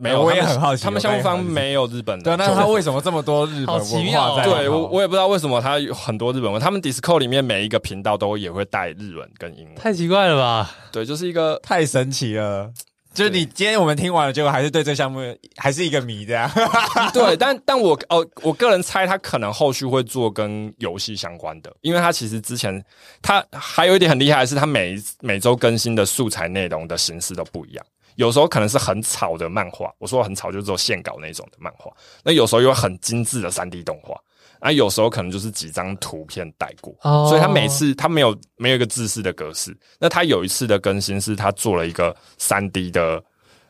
[0.00, 2.24] 没有，我也很好奇，他们项目方没有日本人。
[2.24, 4.44] 对，那他为什么这么多日本文化在？
[4.44, 6.60] 对我，我也不知道为什么他有很多日本文。
[6.60, 9.74] 他们 Discord 里面每一个频道都也会带日文跟英文。
[9.74, 10.74] 太奇怪了吧？
[10.90, 12.72] 对，就是一个太神奇了。
[13.12, 15.20] 就是你今天我们听完了，结果还是对这项目
[15.56, 16.48] 还是一个谜，这样。
[17.12, 22.82] 对，但但我哦，我个人猜他可能后续会做跟游戏相关的，因为他其实之前
[23.20, 27.84] 他还有一点很厉害的是，他每每周更新的素材内容的形式都不一样。
[28.16, 31.90] 有时候可能是很吵的漫画，我说很吵就是做线稿那种的漫画。
[32.24, 34.14] 那有时候有很精致的三 D 动画，
[34.60, 36.94] 那有时候可能就是几张图片带过。
[37.02, 39.76] 哦所以他每次他没有没有一个自式的格式。
[39.98, 43.22] 那他有一次的更新是他做了一个三 D 的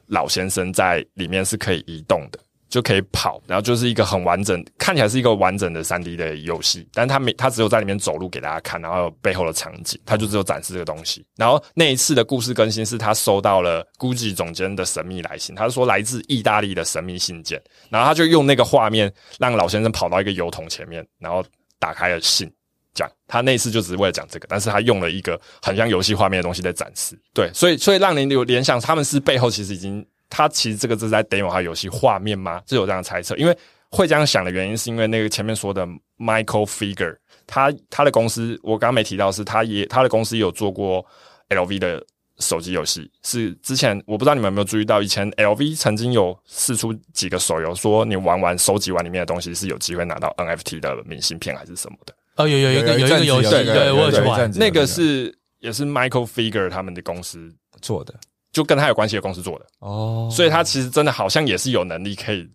[0.07, 2.39] 老先生在里面是可以移动的。
[2.71, 11.27] 就可以跑，然后就是一个很完整，看起来是一个完整的三 D 的游戏，但是他没，他只有在里面走路给大家看，然后背后的场景，他就只有展示这个东西。
[11.37, 17.61] 然后那一次的故事更新是他收到了 GUCCI 总监的神秘来信，他是说来自意大利的神秘信件，
[17.91, 21.45] 然后他就用那个画面让老先生跑到一个油桶前面，然后
[21.81, 22.49] 打开了信，
[22.95, 30.07] 讲他那次就只是为了讲这个，但是他用了一个很像游戏画面的东西在展示，对，所以所以让您有联想，他们是背后其实已经。
[30.31, 32.63] 他其实这个是在 demo 他游戏画面吗？
[32.67, 33.59] 是有这样猜测，因为
[33.91, 37.17] 会这样想的原因，是因为那个前面说的 Michael Figure，
[37.47, 41.05] 他他的公司我刚刚没提到，是他也他的公司有做过
[41.49, 42.03] LV 的
[42.39, 52.15] 手机游戏，是之前我不知道你们有没有注意到，以前 LV 曾经有试出几个手游，说你玩完收集完里面的东西是有机会拿到 NFT 的明信片还是什么的。
[52.37, 57.53] 哦，有有有一个有一个游戏，对，我有去玩，那个是也是 Michael Figure 他们的公司
[57.83, 58.15] 做的。
[58.53, 62.49] 就跟他有关系的公司做的哦，所以他其实真的好像也是有能力可以，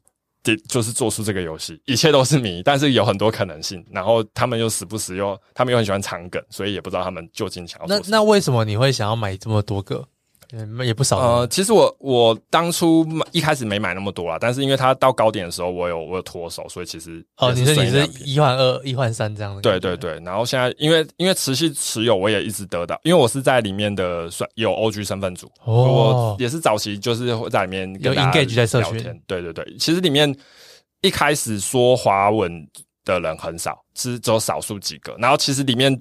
[0.67, 3.83] 就是做出这个游戏，一切都是谜，但是有很多可能性。
[3.91, 7.87] 然后他们又时不时又，他们又很喜欢藏梗，所以也不知道他们究竟想要。
[7.87, 10.07] 那那为什么你会想要买这么多个？
[10.85, 11.17] 也不少。
[11.17, 19.61] 呃，其实我我当初一开始没买那么多啦，但是因为它到高点的时候，我有我有脱手，所以其实哦，你说你是一换二、一换三这样的。
[19.61, 28.97] 对对对，然后现在因为因为持续持有，我也一直得到，因为我是在里面的算有 OG 身份组，哦，我也是早期就是会在里面有 engage 在社群。
[29.27, 30.33] 对对对，其实里面
[31.01, 32.51] 一开始说华文
[33.03, 35.99] 的人很少，是只有少数几个，然后其实里面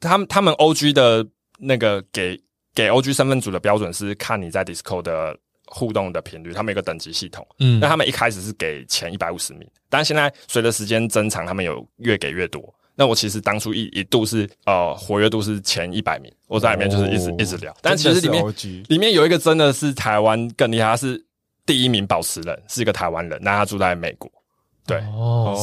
[0.00, 1.26] 他们他们 OG 的
[1.58, 2.40] 那个给。
[2.74, 7.46] 给 OG 身份组的标准是看你在 Discord 的互动的频率，他们有个等级系统。
[7.58, 12.62] 嗯，那他们一开始是给前一百五十名，但现在随着时间增长，他们有越给越多。
[12.96, 17.74] 那我其实当初一一度是呃活跃度是前一百名，我在里面就是一直、哦、一直聊。
[17.82, 18.54] 但其实里面
[18.88, 21.20] 里面有一个真的是台湾更厉害，他是
[21.66, 24.30] 第一名保持人，是一个台湾人，那他住在美国。
[24.86, 25.56] 对，哦，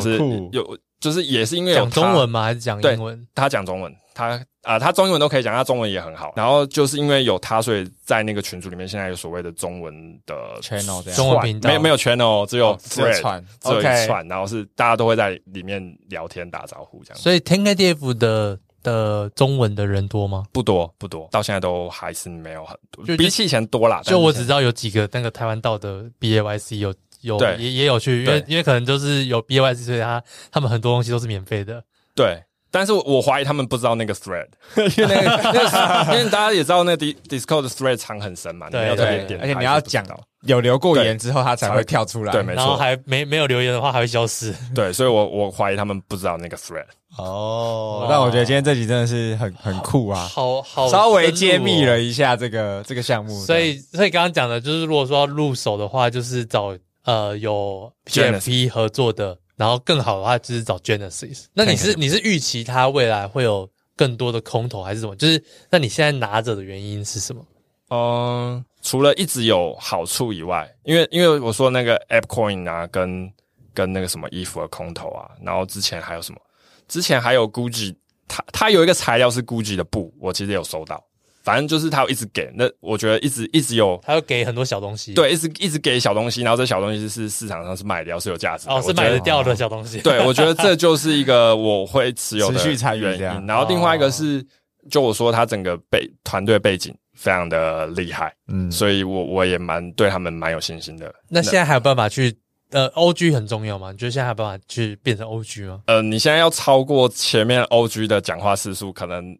[0.00, 2.44] 是也是有，就是也是因为讲中文吗？
[2.44, 3.26] 还是讲英文？
[3.34, 3.94] 他讲中文，
[4.28, 4.44] 他。
[4.62, 6.34] 啊，他中英文都可以讲，他中文也很好。
[6.36, 9.94] 然后就是因为有他，所以在那个群组里面，现在有所谓的中文
[10.26, 14.22] 的 channel，这样中文频道没有没有 channel，只有 thread，、哦、串，只有一串。
[14.22, 14.28] Okay.
[14.28, 17.18] 然后是大家都会在里面聊天打招呼这样。
[17.18, 20.44] 所以 10KTF 的的中文的人多吗？
[20.52, 24.02] 不多不多，到现在都还是没有很多，就比起以前多啦。
[24.04, 31.82] 就我只知道有几个那个台湾道的 BAYC 有有对也也有去，因为因为可能就是有 BAYC，所以他他们很多东西都是免费的。
[32.14, 32.42] 对。
[32.70, 34.46] 但是我怀疑他们不知道那个 thread，
[34.76, 40.04] 因为那个，那个， 因为大家也知道那个 Discord 的 thread 藏很深嘛，对，没有特别点，而且你要讲
[40.42, 46.86] 有留过言之后，他才会跳出来，对，没错，然后还没没有留言的话，还会消失，对，所以我我怀疑他们不知道那个 thread。
[47.18, 56.74] 哦，但我觉得今天这集真的是很很酷啊，好好，稍微揭秘了一下这个这个项目，所以所以刚刚讲的就是，如果说要入手的话，就是找
[57.04, 59.36] 呃有 PFP 合作的。
[59.60, 61.44] 然后更好的话就是找 Genesis。
[61.52, 65.14] 那你是 你是预期它未来会有更多的空投还是什么？
[65.16, 67.44] 就是那你现在拿着的原因是什么？
[67.90, 73.30] 嗯，除了一直有好处以外，因为因为我说那个 App Coin 啊，跟
[73.74, 76.40] 跟那个什么衣服的空投啊，然后之前还有什么？
[76.88, 77.94] 之前还有 Gucci，
[78.26, 81.04] 它它有一个材料是 Gucci 的布，我其实有收到。
[81.42, 90.00] 反正就是他有一直给，那我觉得一直一直有，他要给很多小东西，对，一直一直给小东西，然后这小东西是市场上是卖掉是有价值的，哦，是卖得掉的小东西。
[90.02, 93.46] 对，我觉得这就是一个我会持有的持续参与原因。
[93.46, 94.44] 然后另外一个是，
[94.90, 101.10] 就我说他整个背团队背景非常的厉害，嗯，所以我我也蛮对他们蛮有信心的。
[101.28, 102.36] 那现在还有办法去
[102.70, 103.92] 呃，OG 很重要吗？
[103.92, 105.80] 你觉得现在还有办法去变成 OG 吗？
[105.86, 109.34] 呃，你现在要超过前面 OG 的讲话次数，可能。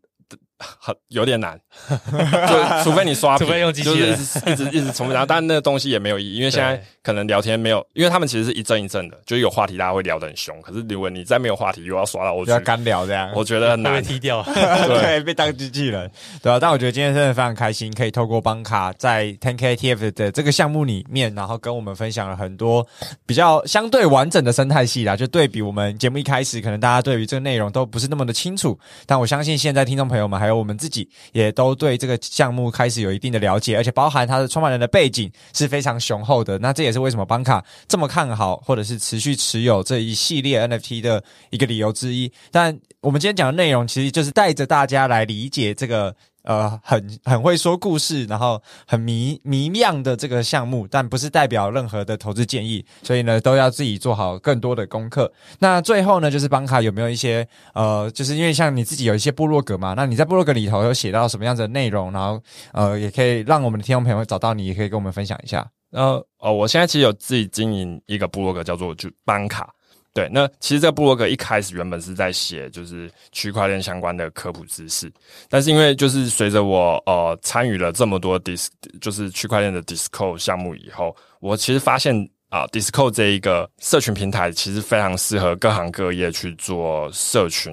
[0.79, 1.59] 很有点难，
[1.89, 16.11] 就除非你刷， 除非用机器人，就是一直一直重复，然后但那个东西也没有意义，因为现在可能聊天没有，因为他们其实是一阵一阵的，就是有话题大家会聊得很凶，可是如果你再没有话题又要刷到我，就要干聊这样，我觉得很 难被踢掉，对，被当机器人，
[16.43, 22.87] 对啊，但我觉得今天真的非常开心，可以透过邦卡在 Ten K T F 的这个项目里面，然后跟我们分享了很多
[23.25, 36.59] 比较相对完整的生态系啦，就对比我们节目一开始，可能大家对于这个内容都不是那么的清楚，但我相信现在听众朋友们还有我们自己也都对这个项目开始有一定的了解，而且包含它的创办人的背景是非常雄厚的。
[36.59, 42.31] 那这也是为什么邦卡这么看好，或者是持续持有这一系列 NFT 的一个理由之一。
[42.51, 46.15] 但我们今天讲的内容，其实就是带着大家来理解这个。
[46.43, 55.31] 呃，很很会说故事，然后很迷迷样的这个项目，但不是代表任何的投资建议，所以呢，都要自己做好更多的功课。
[55.59, 62.43] 那最后呢，就是邦卡有没有一些呃，就是因为像你自己有一些部落格嘛，那你在部落格里头有写到什么样的内容，然后
[62.73, 65.69] 呃，也可以让我们的听众朋友找到你，也可以跟我们分享一下。
[65.93, 69.69] 呃，哦，我现在其实有自己经营一个部落格，叫做就邦卡。
[70.13, 75.09] 对，那其实这个部落格一开始原本是在写就是区块链相关的科普知识，
[75.49, 78.67] 但是因为就是随着我呃参与了这么多 dis
[79.01, 82.13] 就是区块链的 disco 项目以后，我其实发现
[82.49, 87.73] 啊、呃、disco 这一个社群平台其实非常适合各行各业去做社群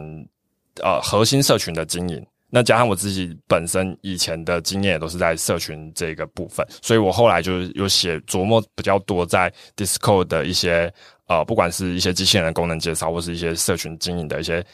[0.84, 2.24] 呃核心社群的经营。
[2.50, 10.94] 那加上我自己本身以前的经验也都是在社群这个部分，所以我后来就是有写琢磨比较多在 Discord 的一些。
[11.28, 14.66] 呃，不管是一些机器人的功能介绍，或是一些社群经营的一些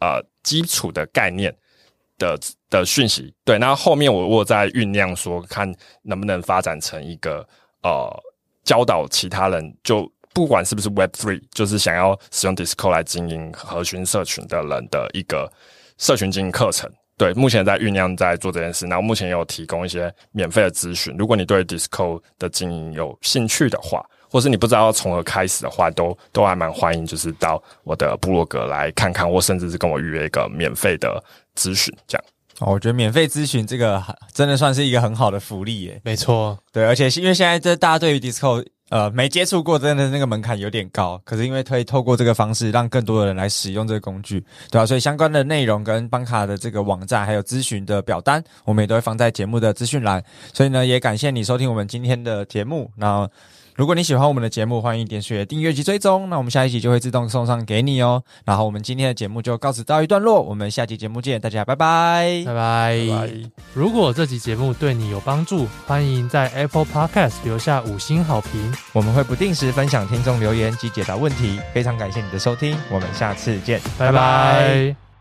[0.00, 1.54] 呃基础的概念
[2.18, 2.36] 的
[2.68, 5.72] 的讯息，对，那后面我我在酝酿说，看
[6.02, 7.46] 能不能发展成一个
[7.84, 8.10] 呃
[8.64, 15.48] 教导其他人，就不管是不是 Web Three，就是想要使用 Discord 来经营核心社群的人的一个
[15.98, 16.90] 社群经营课程。
[17.16, 24.04] 对，目前在酝酿在做这件事，然后目前有提供一些免费的咨询，如果你对 Discord 的经营有兴趣的话。
[24.32, 31.22] 或是你不知道要从何开始的话，都都还蛮欢迎，就是到我的部落格来看看，或甚至是跟我预约一个免费的
[31.54, 32.24] 咨询，这样。
[32.60, 34.02] 哦，我觉得免费咨询这个
[34.32, 36.00] 真的算是一个很好的福利耶。
[36.02, 41.20] 没错，对，而且因为现在这大家对于 Discord 呃没接触过，真的那个门槛有点高。
[41.24, 44.40] 可是因为可以透过这个方式，让更多的人来使用这个工具，
[44.70, 44.86] 对吧？
[44.86, 50.22] 所以相关的内容跟邦卡的这个网站还有咨询的表单，我们也都会放在节目的资讯栏。
[50.52, 52.90] 所以呢，也感谢你收听我们今天的节目。
[52.96, 53.28] 那。
[53.82, 58.22] 如果你喜欢我们的节目，欢迎点选订阅及追踪，那我们下一集就会自动送上给你哦。
[58.44, 63.06] 然后我们今天的节目就告此告一段落，我们下期节目见，大家拜拜，拜拜。
[63.10, 63.50] 拜拜。
[63.74, 71.58] 如果这集节目对你有帮助，欢迎在 Apple Podcast 留下五星好评，我们会不定时分享听众留言及解答问题。
[71.74, 74.12] 非常感谢你的收听，我们下次见，拜拜。
[74.12, 75.11] 拜拜。